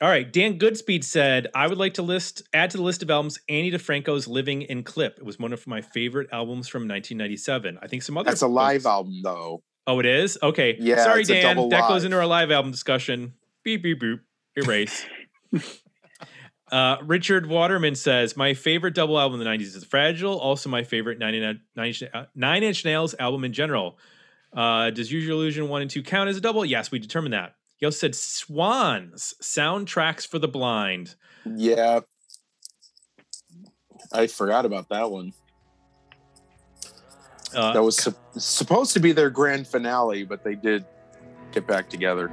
[0.00, 0.32] All right.
[0.32, 3.70] Dan Goodspeed said, I would like to list add to the list of albums Ani
[3.72, 5.18] DiFranco's Living in Clip.
[5.18, 7.78] It was one of my favorite albums from 1997.
[7.82, 9.62] I think some other That's a live album though.
[9.88, 10.38] Oh, it is?
[10.42, 10.76] Okay.
[10.78, 11.70] Yeah, Sorry, Dan.
[11.70, 13.32] That goes into our live album discussion.
[13.64, 14.20] Beep, beep, boop.
[14.54, 15.06] Erase.
[16.72, 20.38] uh, Richard Waterman says, My favorite double album in the 90s is Fragile.
[20.38, 22.02] Also, my favorite 99 Nine Inch,
[22.34, 23.98] Nine Inch Nails album in general.
[24.52, 26.64] Uh, does Use Your Illusion 1 and 2 count as a double?
[26.64, 27.54] Yes, we determined that.
[27.78, 31.14] He also said Swans, soundtracks for the blind.
[31.46, 32.00] Yeah.
[34.12, 35.32] I forgot about that one.
[37.54, 40.84] Uh, That was sup- supposed to be their grand finale, but they did
[41.52, 42.28] get back together.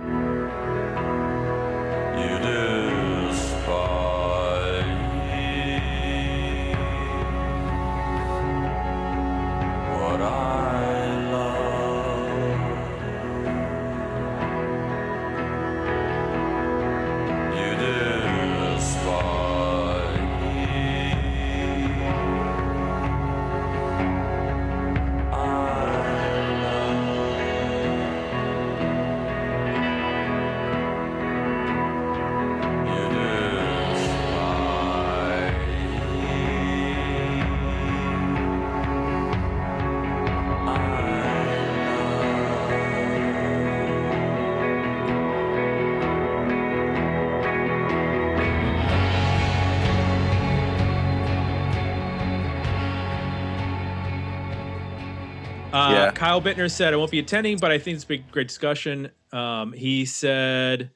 [55.76, 56.12] Uh, Yeah.
[56.12, 59.12] Kyle Bittner said, I won't be attending, but I think it's a great discussion.
[59.34, 60.92] Um, he said,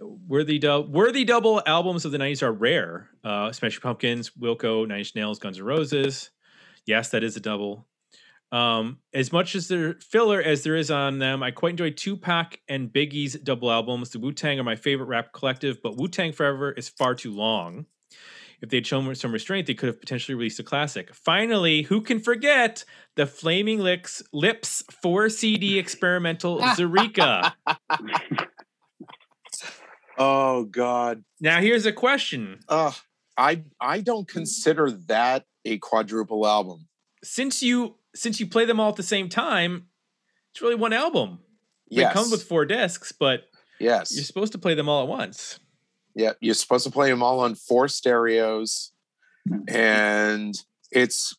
[0.00, 3.08] worthy, dou- worthy double albums of the 90s are rare.
[3.24, 6.30] Uh, Smashing Pumpkins, Wilco, Nine Inch Nails, Guns N' Roses.
[6.86, 7.86] Yes, that is a double.
[8.50, 12.58] Um, as much as there filler as there is on them, I quite enjoy Tupac
[12.68, 14.10] and Biggie's double albums.
[14.10, 17.32] The Wu Tang are my favorite rap collective, but Wu Tang Forever is far too
[17.32, 17.86] long.
[18.62, 21.12] If they'd shown some restraint, they could have potentially released a classic.
[21.12, 22.84] Finally, who can forget
[23.16, 27.52] the Flaming Lips Lips 4 CD experimental Zaireeka?
[30.16, 31.24] Oh God.
[31.40, 32.60] now, here's a question.
[32.68, 32.92] Uh,
[33.36, 36.86] I I don't consider that a quadruple album.
[37.24, 39.86] Since you since you play them all at the same time,
[40.52, 41.40] it's really one album.
[41.88, 42.14] Yes.
[42.14, 43.44] They come with four discs, but
[43.80, 44.14] yes.
[44.14, 45.58] you're supposed to play them all at once.
[46.14, 48.92] Yeah, you're supposed to play them all on four stereos,
[49.68, 50.54] and
[50.90, 51.36] it's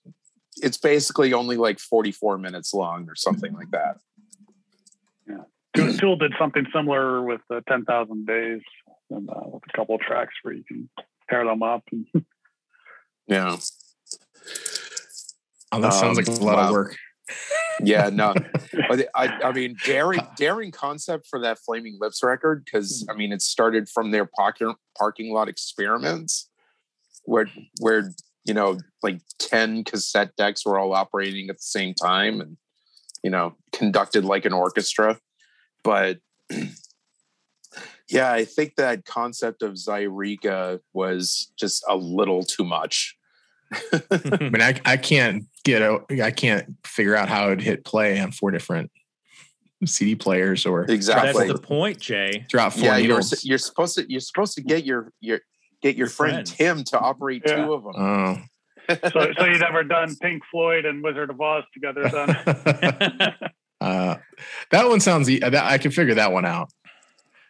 [0.58, 3.98] it's basically only like 44 minutes long or something like that.
[5.28, 8.62] Yeah, Tool did something similar with uh, 10,000 Days
[9.10, 10.90] and uh, with a couple of tracks where you can
[11.30, 11.84] pair them up.
[11.92, 12.06] And
[13.28, 13.58] Yeah,
[15.72, 16.66] Oh, that sounds like Um, a lot wow.
[16.66, 16.98] of work.
[17.82, 18.34] Yeah, no,
[19.16, 23.42] I I mean daring daring concept for that Flaming Lips record because I mean it
[23.42, 26.50] started from their parking parking lot experiments
[27.26, 27.50] where
[27.80, 28.12] where
[28.46, 32.58] you know like 10 cassette decks were all operating at the same time and
[33.24, 35.20] you know conducted like an orchestra.
[35.84, 36.20] But
[38.10, 43.16] yeah i think that concept of Zaireeka was just a little too much
[44.12, 48.20] I mean, I, I can't get out, I can't figure out how it hit play
[48.20, 48.92] on four different
[49.86, 51.28] CD players or exactly.
[51.28, 52.46] That's exactly the point, Jay.
[52.50, 55.42] drop four yeah you're, you're supposed to you're supposed to get your your
[55.82, 56.78] get your, Your friend, friend.
[56.78, 57.56] tim to operate Yeah.
[57.66, 58.38] two of them Oh.
[59.12, 62.30] so, so you never done Pink Floyd and Wizard of Oz together then?
[63.82, 64.16] uh,
[64.72, 65.28] that one sounds.
[65.28, 66.70] That, I can figure that one out.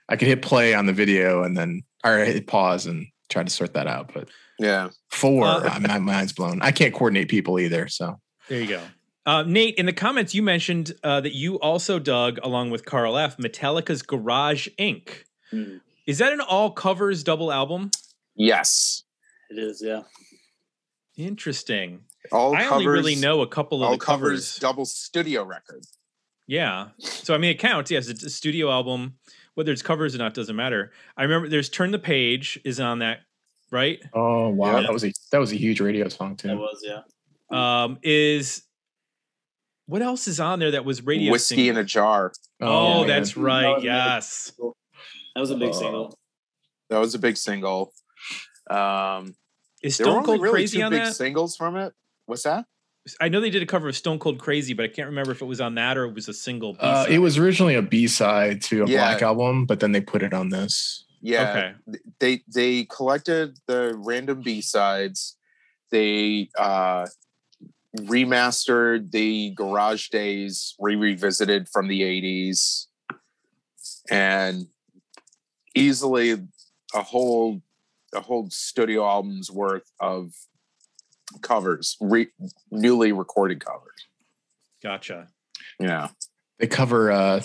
[0.07, 3.49] I could hit play on the video and then or hit pause and try to
[3.49, 4.11] sort that out.
[4.13, 4.89] But Yeah.
[5.09, 5.45] Four.
[5.45, 6.61] Uh, my mind's blown.
[6.61, 7.87] I can't coordinate people either.
[7.87, 8.81] So There you go.
[9.25, 13.17] Uh, Nate, in the comments, you mentioned uh, that you also dug, along with Carl
[13.17, 15.23] F., Metallica's Garage Inc.
[15.49, 15.77] Hmm.
[16.05, 17.91] Is that an all covers double album?
[18.35, 19.03] Yes.
[19.49, 20.01] It is, yeah.
[21.15, 22.01] Interesting.
[22.31, 24.55] All I covers, only really know a couple of all the covers covers.
[24.57, 25.83] double studio record.
[26.47, 26.89] Yeah.
[26.97, 27.91] So I mean, it counts.
[27.91, 29.15] Yes, it's a studio album.
[29.55, 30.91] Whether it's covers or not doesn't matter.
[31.15, 33.19] I remember there's "Turn the Page" is on that,
[33.74, 33.99] right?
[34.13, 34.84] Oh wow, Yeah.
[34.84, 36.47] that was a that was a huge radio song too.
[36.49, 37.01] That was, yeah.
[37.51, 38.63] Um, is
[39.88, 41.32] what else is on there that was radio?
[41.32, 42.32] Whiskey in a jar.
[42.61, 43.07] Oh, man.
[43.07, 43.74] that's right.
[43.76, 44.51] was a- Yes.
[45.36, 46.19] That was a big Uh, single.
[46.89, 47.91] That was a big single.
[48.69, 49.36] Um,
[49.82, 51.15] Is there Stone Cold really Crazy two on big that?
[51.15, 51.93] singles from it.
[52.28, 52.65] What's that?
[53.19, 55.41] I know they did a cover of Stone Cold Crazy, but I can't remember if
[55.41, 56.78] it was on that or it was a single.
[56.80, 57.11] Uh, B-side.
[57.15, 58.99] it was originally a B side to a Yeah.
[59.09, 61.03] Black album, but then they put it on this.
[61.24, 61.49] Yeah.
[61.49, 61.99] Okay.
[62.19, 65.38] They they collected the random B sides.
[65.89, 67.07] They uh,
[67.97, 72.88] remastered the Garage Days, re revisited from the '80s,
[74.11, 74.67] and
[75.74, 76.36] easily
[76.93, 77.61] a whole
[78.13, 80.34] a whole studio album's worth of
[81.41, 82.28] covers, re,
[82.69, 84.07] newly recorded covers.
[84.84, 85.30] Gotcha.
[85.80, 86.09] Yeah.
[86.59, 87.41] They cover uh,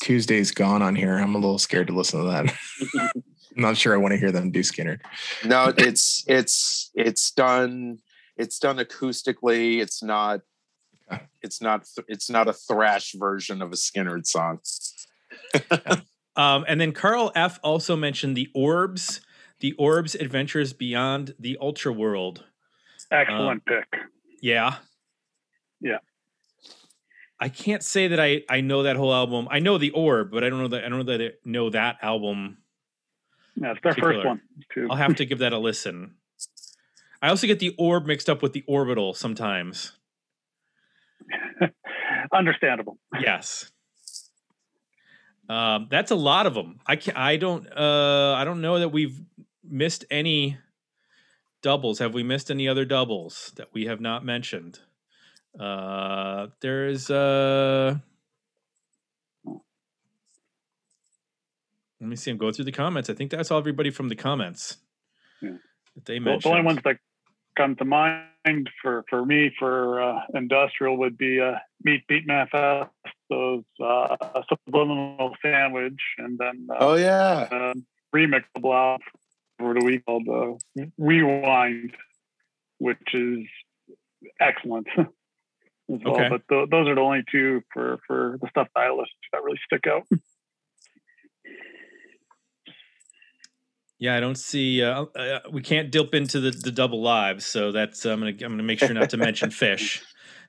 [0.00, 1.16] Tuesday's Gone on here.
[1.18, 2.54] I'm a little scared to listen to that.
[3.56, 5.00] I'm not sure I want to hear them do Skynyrd.
[5.44, 7.98] no it's it's it's done
[8.36, 10.40] it's done acoustically it's not
[11.10, 11.22] Okay.
[11.42, 14.60] it's not it's not a thrash version of a Skynyrd song
[16.36, 19.20] Um, and then Carl F also mentioned the Orbs,
[19.58, 22.44] the Orbs Adventures Beyond the Ultra World.
[23.10, 23.86] Excellent pick.
[24.40, 24.76] Yeah.
[25.80, 25.98] Yeah.
[27.40, 29.48] I can't say that I I know that whole album.
[29.50, 31.70] I know the Orb, but I don't know that I don't know that I know
[31.70, 32.58] that album.
[33.54, 34.40] Yeah, it's their first one
[34.72, 34.88] too.
[34.90, 36.14] I'll have to give that a listen.
[37.20, 39.92] I also get the Orb mixed up with the Orbital sometimes.
[42.32, 42.98] Understandable.
[43.20, 43.70] Yes.
[45.48, 46.80] Um, that's a lot of them.
[46.86, 49.20] I can I don't uh I don't know that we've
[49.64, 50.58] missed any
[51.62, 52.00] doubles.
[52.00, 54.80] Have we missed any other doubles that we have not mentioned?
[55.58, 57.96] Uh there's uh
[62.00, 62.30] let me see.
[62.30, 63.10] I'm going through the comments.
[63.10, 64.76] I think that's all everybody from the comments
[65.42, 65.56] Yeah.
[65.96, 66.98] that they Well, the only ones that
[67.56, 72.90] come to mind for for me for uh, industrial would be uh, Meat Beat Manifest,
[73.28, 74.16] those uh,
[74.48, 77.84] Subliminal Sandwich, and then uh, oh yeah um,
[78.14, 79.00] remix album
[79.60, 81.96] over the week called uh, Rewind,
[82.78, 83.40] which is
[84.40, 84.86] excellent
[85.92, 86.14] as well.
[86.14, 86.28] Okay.
[86.28, 89.28] But th- those are the only two for for the stuff that I listen to
[89.32, 90.02] that really stick out.
[94.00, 94.80] Yeah, I don't see.
[94.82, 98.52] Uh, uh, we can't dip into the, the double lives, so that's I'm gonna I'm
[98.52, 100.02] gonna make sure not to mention Phish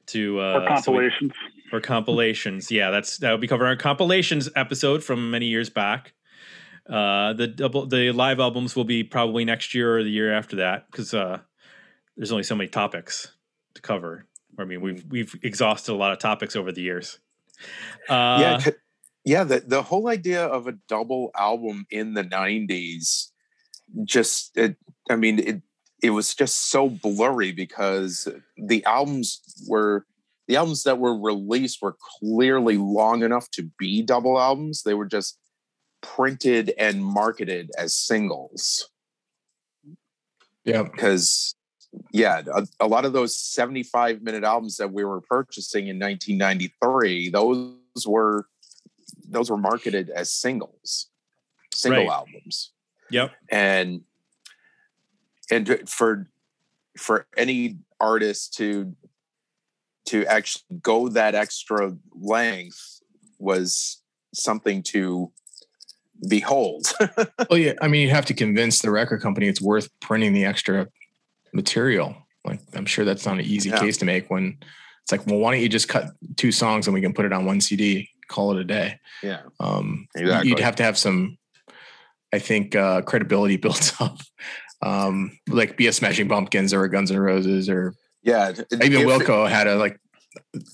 [0.07, 1.31] to uh, or so we- compilations.
[1.73, 2.69] or compilations.
[2.71, 6.13] Yeah, that's that would be covering our compilations episode from many years back.
[6.87, 10.57] Uh, the double the live albums will be probably next year or the year after
[10.57, 11.39] that because uh,
[12.17, 13.35] there's only so many topics
[13.73, 14.27] to cover.
[14.59, 17.19] I mean, we've we've exhausted a lot of topics over the years.
[18.09, 18.71] Uh, yeah
[19.25, 23.27] yeah the, the whole idea of a double album in the 90s
[24.03, 24.77] just it,
[25.09, 25.61] i mean it
[26.01, 30.05] it was just so blurry because the albums were
[30.47, 35.05] the albums that were released were clearly long enough to be double albums they were
[35.05, 35.37] just
[36.01, 38.89] printed and marketed as singles
[40.63, 40.83] Yeah.
[40.83, 41.55] because
[42.11, 47.29] yeah a, a lot of those 75 minute albums that we were purchasing in 1993
[47.29, 47.75] those
[48.05, 48.45] were
[49.27, 51.07] those were marketed as singles
[51.73, 52.11] single Right.
[52.11, 52.71] albums
[53.11, 53.31] Yep.
[53.51, 54.01] and
[55.51, 56.29] and for
[56.97, 58.95] for any artist to
[60.05, 63.01] to actually go that extra length
[63.39, 64.01] was
[64.33, 65.31] something to
[66.27, 66.87] behold
[67.49, 67.73] Well, yeah.
[67.81, 70.87] I mean, you have to convince the record company it's worth printing the extra
[71.53, 72.15] material.
[72.45, 73.79] Like, I'm sure that's not an easy Yeah.
[73.79, 74.57] case to make when
[75.03, 76.05] it's like, well, why don't you just cut
[76.37, 78.99] two songs and we can put it on one CD, call it a day.
[79.23, 80.49] yeah Um, Exactly.
[80.49, 81.37] You'd have to have some,
[82.33, 84.17] I think, uh, credibility built up,
[84.81, 89.49] um, like be a Smashing Pumpkins or a Guns N' Roses or yeah even Wilco
[89.49, 89.99] had a like,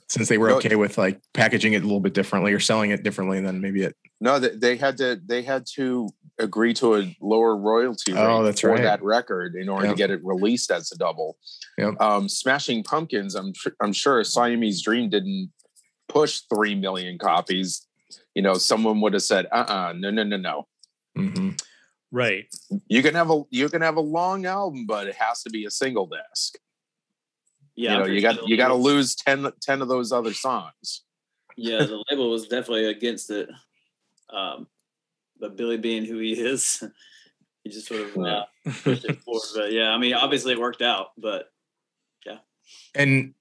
[0.09, 2.91] since they were No, okay with like packaging it a little bit differently or selling
[2.91, 3.95] it differently, then maybe it.
[4.21, 8.43] No, they, they had to they had to agree to a lower royalty rate Oh,
[8.43, 8.83] that's for right.
[8.83, 9.95] that record in order Yep.
[9.95, 11.37] to get it released as a double.
[11.77, 12.01] Yep.
[12.01, 15.51] Um, Smashing Pumpkins, I'm I'm sure Siamese Dream didn't
[16.09, 17.87] push three million copies.
[18.33, 20.67] You know, someone would have said, "Uh, uh no, no, no, no."
[21.17, 21.59] Mhm.
[22.11, 22.45] Right.
[22.87, 25.65] You can have a you can have a long album, but it has to be
[25.65, 26.55] a single disc.
[27.75, 31.03] Yeah, you know, you got you got to lose 10, 10 of those other songs.
[31.57, 33.49] Yeah, the label was definitely against it.
[34.29, 34.67] Um,
[35.39, 36.81] but Billy being who he is,
[37.63, 38.45] he just sort of uh,
[38.83, 39.43] pushed it forward.
[39.55, 41.07] But yeah, I mean, obviously it worked out.
[41.17, 41.49] But
[42.25, 42.37] yeah.
[42.95, 43.33] and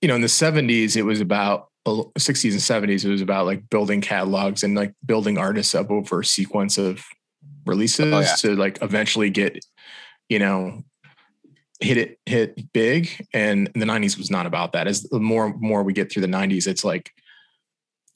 [0.00, 3.68] you know in the 70s it was about 60s and 70s it was about like
[3.68, 7.04] building catalogs and like building artists up over a sequence of
[7.66, 8.34] releases Oh, yeah.
[8.36, 9.64] to like eventually get
[10.28, 10.82] you know
[11.84, 14.86] hit it hit big and the 90s was not about that.
[14.86, 17.12] As the more more we get through the 90s it's like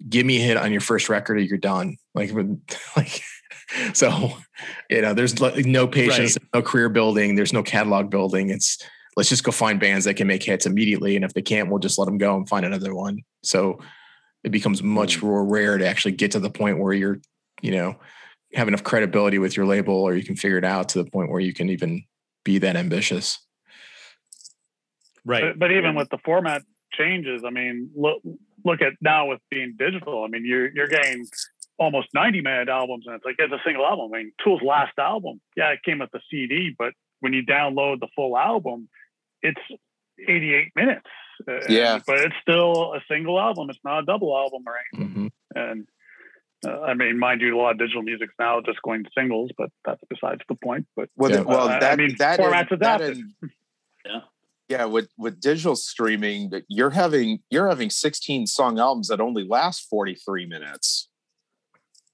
[0.08, 1.96] give me a hit on your first record or you're done.
[2.14, 2.32] Like
[2.96, 3.22] like
[3.92, 4.32] so
[4.88, 8.50] you know there's no patience no career building there's no catalog building.
[8.50, 8.78] It's
[9.16, 11.78] let's just go find bands that can make hits immediately and if they can't we'll
[11.78, 13.22] just let them go and find another one.
[13.42, 13.80] So
[14.44, 15.24] it becomes much mm.
[15.24, 17.20] more rare to actually get to the point where you're
[17.60, 17.96] you know
[18.54, 21.30] have enough credibility with your label or you can figure it out to the point
[21.30, 22.02] where you can even
[22.44, 23.38] be that ambitious
[25.28, 25.42] Right.
[25.52, 26.62] But, but even with the format
[26.92, 28.20] changes, I mean, look
[28.64, 30.24] look at now with being digital.
[30.24, 31.26] I mean, you're you're getting
[31.78, 34.10] almost 90 minute albums, and it's like it's a single album.
[34.14, 38.00] I mean, Tool's last album, yeah, it came with the CD, but when you download
[38.00, 38.88] the full album,
[39.42, 39.60] it's
[40.26, 41.06] 88 minutes.
[41.46, 42.00] Uh, Yeah.
[42.06, 43.70] but it's still a single album.
[43.70, 45.14] It's not a double album or anything.
[45.14, 45.30] Mhm.
[45.54, 45.88] And
[46.66, 49.70] uh, I mean, mind you, a lot of digital music's now just going singles, but
[49.84, 50.86] that's besides the point.
[50.96, 51.36] But Well, Yeah.
[51.38, 53.18] the- well, Uh, I that mean, that formats and- that adapted.
[53.18, 53.32] and-
[54.06, 54.20] Yeah.
[54.68, 54.84] Yeah.
[54.84, 59.88] With with digital streaming, that you're having you're having 16 song albums that only last
[59.88, 61.08] 43 minutes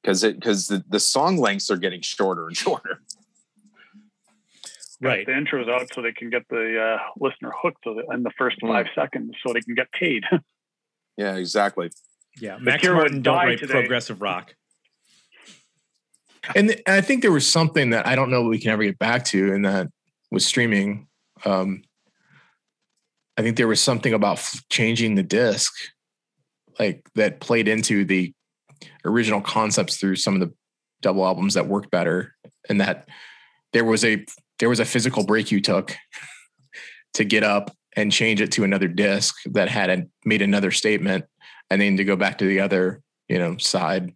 [0.02, 3.00] because it because the, the song lengths are getting shorter and shorter.
[5.00, 5.26] Right.
[5.26, 8.30] the intros out so they can get the uh, listener hooked so that in the
[8.38, 8.68] first Hmm.
[8.68, 10.24] five seconds so they can get paid.
[11.16, 11.90] Yeah, exactly.
[12.40, 12.58] Yeah.
[12.60, 13.72] Max Cure would Martin don't die write today.
[13.74, 14.52] progressive rock.
[16.56, 18.82] and, th- and I think there was something that I don't know we can ever
[18.82, 19.86] get back to, and that
[20.32, 21.06] was streaming.
[21.44, 21.82] Um,
[23.36, 25.72] I think there was something about changing the disc,
[26.78, 28.32] like that played into the
[29.04, 30.52] original concepts through some of the
[31.02, 32.34] double albums that worked better,
[32.68, 33.08] and that
[33.72, 34.24] there was a
[34.60, 35.96] there was a physical break you took
[37.14, 41.24] to get up and change it to another disc that had a, made another statement,
[41.70, 44.12] and then to go back to the other you know side.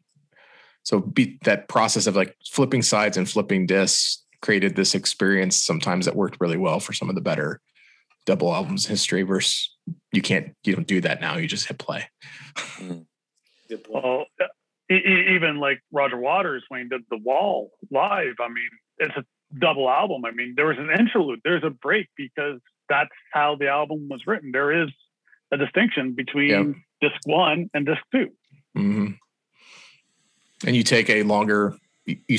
[0.85, 6.07] So be that process of like flipping sides and flipping discs created this experience sometimes
[6.07, 7.61] that worked really well for some of the better
[8.29, 9.75] double albums history versus
[10.13, 12.05] you can't you don't do that now you just hit play
[13.89, 14.25] well,
[14.91, 18.69] e- e- even like Roger Waters when he did The Wall live, I mean,
[18.99, 19.25] it's a
[19.59, 20.25] double album.
[20.25, 24.27] I mean, there was an interlude, there's a break because that's how the album was
[24.27, 24.53] written.
[24.53, 24.89] There is
[25.53, 27.09] a distinction between Yeah.
[27.11, 28.29] disc one and disc two.
[28.75, 29.09] hmm
[30.67, 31.77] and you take a longer
[32.07, 32.39] you,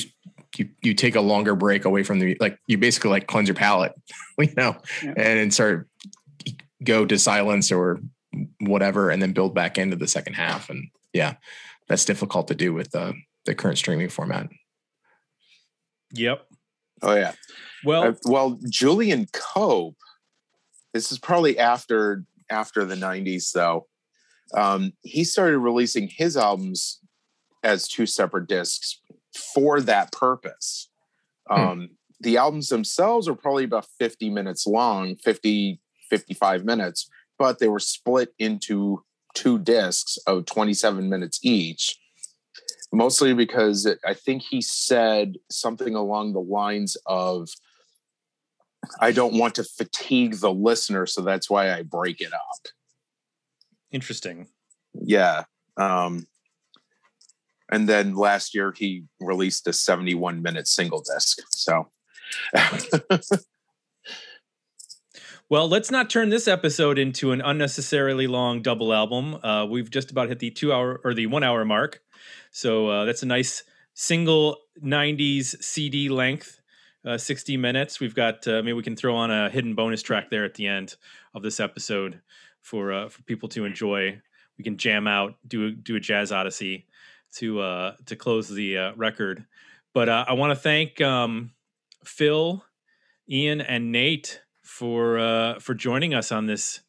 [0.57, 3.47] you you you take a longer break away from the like you basically like cleanse
[3.47, 3.93] your palate
[4.39, 5.09] you know Yeah.
[5.09, 5.87] and then start
[6.83, 7.99] go to silence or
[8.61, 11.35] whatever and then build back into the second half and yeah
[11.87, 13.13] that's difficult to do with uh,
[13.45, 14.47] the current streaming format
[16.13, 16.45] Yep.
[17.01, 17.33] Oh yeah.
[17.85, 19.95] Well, Uh, well, Julian Cope.
[20.93, 23.87] This is probably after after the '90s, though.
[24.55, 26.99] Um, he started releasing his albums
[27.63, 28.99] as two separate discs
[29.39, 30.89] for that purpose.
[31.49, 35.79] Um, The albums themselves are probably about 50 minutes long, 50,
[36.09, 41.97] 55 minutes, but they were split into two discs of 27 minutes each.
[42.91, 47.47] Mostly because it, I think he said something along the lines of,
[48.99, 52.67] I don't want to fatigue the listener, so that's why I break it up.
[53.91, 54.47] interesting.
[54.93, 55.43] Yeah.
[55.77, 56.27] Um,
[57.71, 61.39] and then last year he released a 71 minute single disc.
[61.49, 61.89] So
[65.49, 69.33] Well, let's not turn this episode into an unnecessarily long double album.
[69.43, 72.01] Uh, we've just about hit the two hour or the one hour mark.
[72.51, 73.63] So uh, that's a nice
[73.95, 76.61] single 90s CD length,
[77.03, 77.99] uh, 60 minutes.
[77.99, 80.67] We've got, uh, maybe we can throw on a hidden bonus track there at the
[80.67, 80.95] end
[81.33, 82.21] of this episode
[82.61, 84.21] for, uh, for people to enjoy.
[84.59, 86.85] We can jam out, do do a jazz odyssey
[87.37, 89.45] to, uh, to close the uh, record.
[89.93, 91.51] But uh, I want to thank um,
[92.03, 92.63] Phil,
[93.29, 96.81] Ian, and Nate for uh, for joining us on this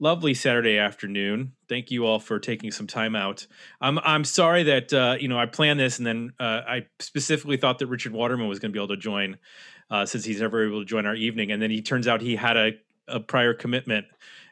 [0.00, 1.52] lovely Saturday afternoon.
[1.68, 3.46] Thank you all for taking some time out.
[3.80, 7.56] I'm I'm sorry that uh, you know I planned this and then uh, I specifically
[7.56, 9.36] thought that Richard Waterman was going to be able to join
[9.90, 12.36] uh, since he's never able to join our evening, and then he turns out he
[12.36, 12.72] had a,
[13.06, 14.06] a prior commitment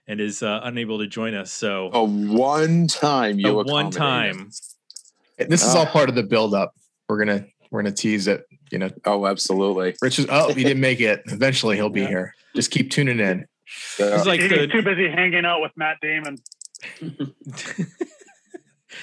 [0.06, 1.50] and is uh, unable to join us.
[1.50, 4.50] So a one time you a one time.
[5.38, 6.72] This is all part of the build up
[7.08, 8.44] we're gonna we're gonna tease it.
[8.70, 9.94] You know, Oh, absolutely.
[10.02, 10.26] Rich is.
[10.28, 11.22] Oh, he didn't make it.
[11.26, 12.08] Eventually, he'll be Yeah.
[12.08, 12.34] here.
[12.54, 13.46] Just keep tuning in.
[13.98, 14.16] Yeah.
[14.16, 16.38] It's like He's the too busy hanging out with Matt Damon.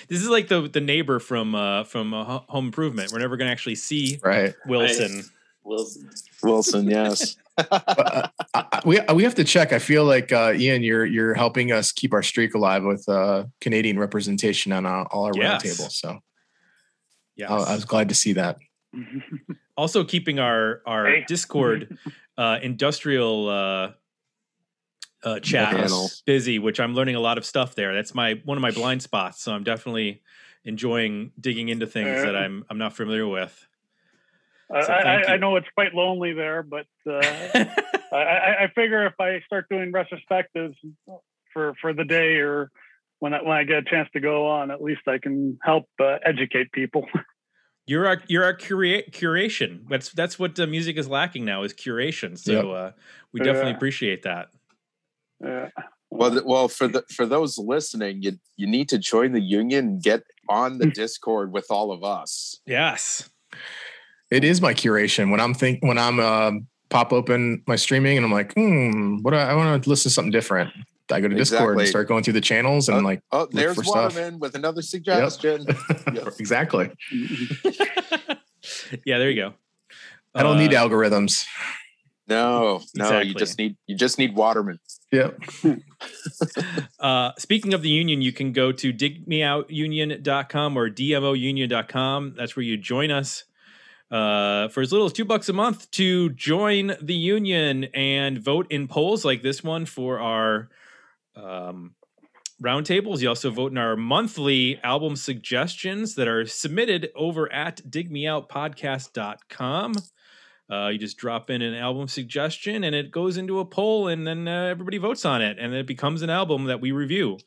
[0.09, 3.11] this is like the the neighbor from uh from uh, Home Improvement.
[3.11, 4.53] We're never gonna actually see Right.
[4.65, 5.23] Wilson.
[5.63, 6.09] Wilson.
[6.41, 7.35] Wilson, yes.
[7.55, 9.71] But, uh, I, I- we we have to check.
[9.73, 13.45] I feel like uh, Ian, you're you're helping us keep our streak alive with uh,
[13.61, 15.63] Canadian representation on our, all our Yes.
[15.63, 15.91] roundtables.
[15.91, 16.19] So
[17.35, 17.53] Yeah.
[17.53, 18.57] I, I was glad to see that.
[19.77, 21.25] also keeping our our Hey.
[21.27, 21.97] Discord
[22.37, 23.91] uh, industrial uh,
[25.23, 26.09] uh, chat Channel.
[26.25, 27.93] busy, which I'm learning a lot of stuff there.
[27.93, 30.21] That's my one of my blind spots, so I'm definitely
[30.65, 33.67] enjoying digging into things that Uh, I'm I'm not familiar with.
[34.73, 37.19] I, So I, I know it's quite lonely there, but uh,
[38.11, 40.75] I, I, I figure if I start doing retrospectives
[41.53, 42.71] for for the day or
[43.19, 45.85] when I, when I get a chance to go on, at least I can help
[45.99, 47.07] uh, educate people.
[47.85, 49.81] You're our you're our cura- curation.
[49.89, 52.37] That's that's what uh, music is lacking now is curation.
[52.37, 52.65] So Yep.
[52.65, 52.91] uh,
[53.33, 53.75] we definitely Yeah.
[53.75, 54.47] appreciate that.
[55.43, 55.67] Yeah.
[56.09, 60.01] Well, well, for the for those listening, you you need to join the union and
[60.01, 62.61] get on the Discord with all of us.
[62.65, 63.29] Yes.
[64.33, 68.25] It is my curation when I'm think when I'm um pop open my streaming and
[68.25, 70.71] I'm like, hmm, what do I, I want to listen to something different.
[71.11, 71.83] I go to Discord Exactly.
[71.83, 74.15] and start going through the channels and like, Oh, there's for stuff.
[74.15, 75.67] Waterman with another suggestion.
[76.39, 76.89] exactly.
[79.05, 79.53] yeah, there you go.
[80.33, 81.45] I don't need Uh, algorithms.
[82.27, 83.27] No, no, Exactly.
[83.27, 84.79] you just need you just need Waterman.
[85.11, 85.39] Yep.
[86.99, 92.33] Uh, speaking of the union, you can go to digmeoutunion.com or dmounion.com.
[92.35, 93.43] That's where you join us
[94.13, 98.67] uh, for as little as two bucks a month to join the union and vote
[98.69, 100.69] in polls like this one for our
[101.35, 101.95] um,
[102.61, 103.21] roundtables.
[103.21, 109.95] You also vote in our monthly album suggestions that are submitted over at digmeoutpodcast.com.
[110.71, 114.27] Uh, you just drop in an album suggestion and it goes into a poll, and
[114.27, 117.39] then uh, everybody votes on it, and it becomes an album that we review.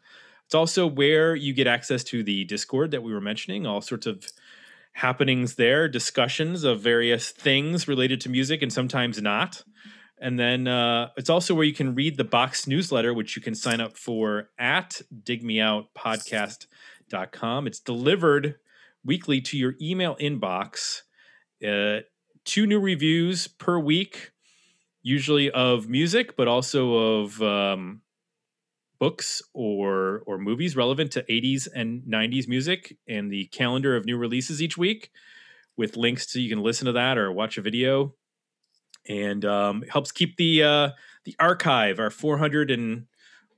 [0.46, 4.06] It's also where you get access to the Discord that we were mentioning, all sorts
[4.06, 4.26] of
[4.96, 9.62] happenings there, discussions of various things related to music and sometimes not.
[10.18, 13.54] And then uh, it's also where you can read the box newsletter, which you can
[13.54, 17.66] sign up for at digmeoutpodcast.com.
[17.66, 18.54] It's delivered
[19.04, 21.02] weekly to your email inbox.
[21.62, 21.98] Uh,
[22.46, 24.30] two new reviews per week,
[25.02, 28.00] usually of music, but also of um,
[28.98, 34.16] books or or movies relevant to 80s and 90s music, and the calendar of new
[34.16, 35.10] releases each week,
[35.76, 38.14] with links to you can listen to that or watch a video,
[39.08, 40.90] and um, it helps keep the uh,
[41.24, 43.06] the archive, our 400 and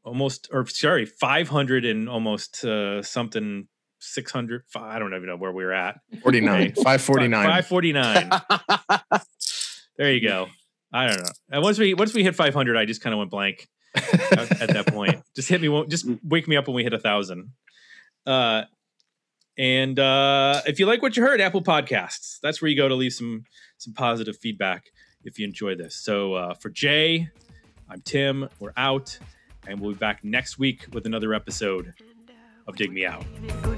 [0.04, 3.68] almost or sorry 500 and almost uh, something
[4.00, 6.00] 600 i don't even know where we we're at.
[6.22, 7.44] 49, 549.
[7.44, 8.30] 549
[9.96, 10.46] there you go
[10.92, 11.30] i don't know.
[11.50, 14.68] And once we once we hit 500 i just kind of went blank at, at
[14.70, 15.22] that point.
[15.34, 17.52] Just hit me just wake me up when we hit a thousand.
[18.26, 18.62] Uh
[19.56, 22.38] and uh if you like what you heard apple podcasts.
[22.42, 23.44] That's where you go to leave some
[23.78, 24.84] some positive feedback
[25.24, 25.94] if you enjoy this.
[25.96, 27.28] So uh for jay
[27.88, 28.48] i'm tim.
[28.60, 29.18] We're out.
[29.66, 31.92] And we'll be back next week with another episode
[32.66, 33.24] of dig me out.
[33.62, 33.77] Good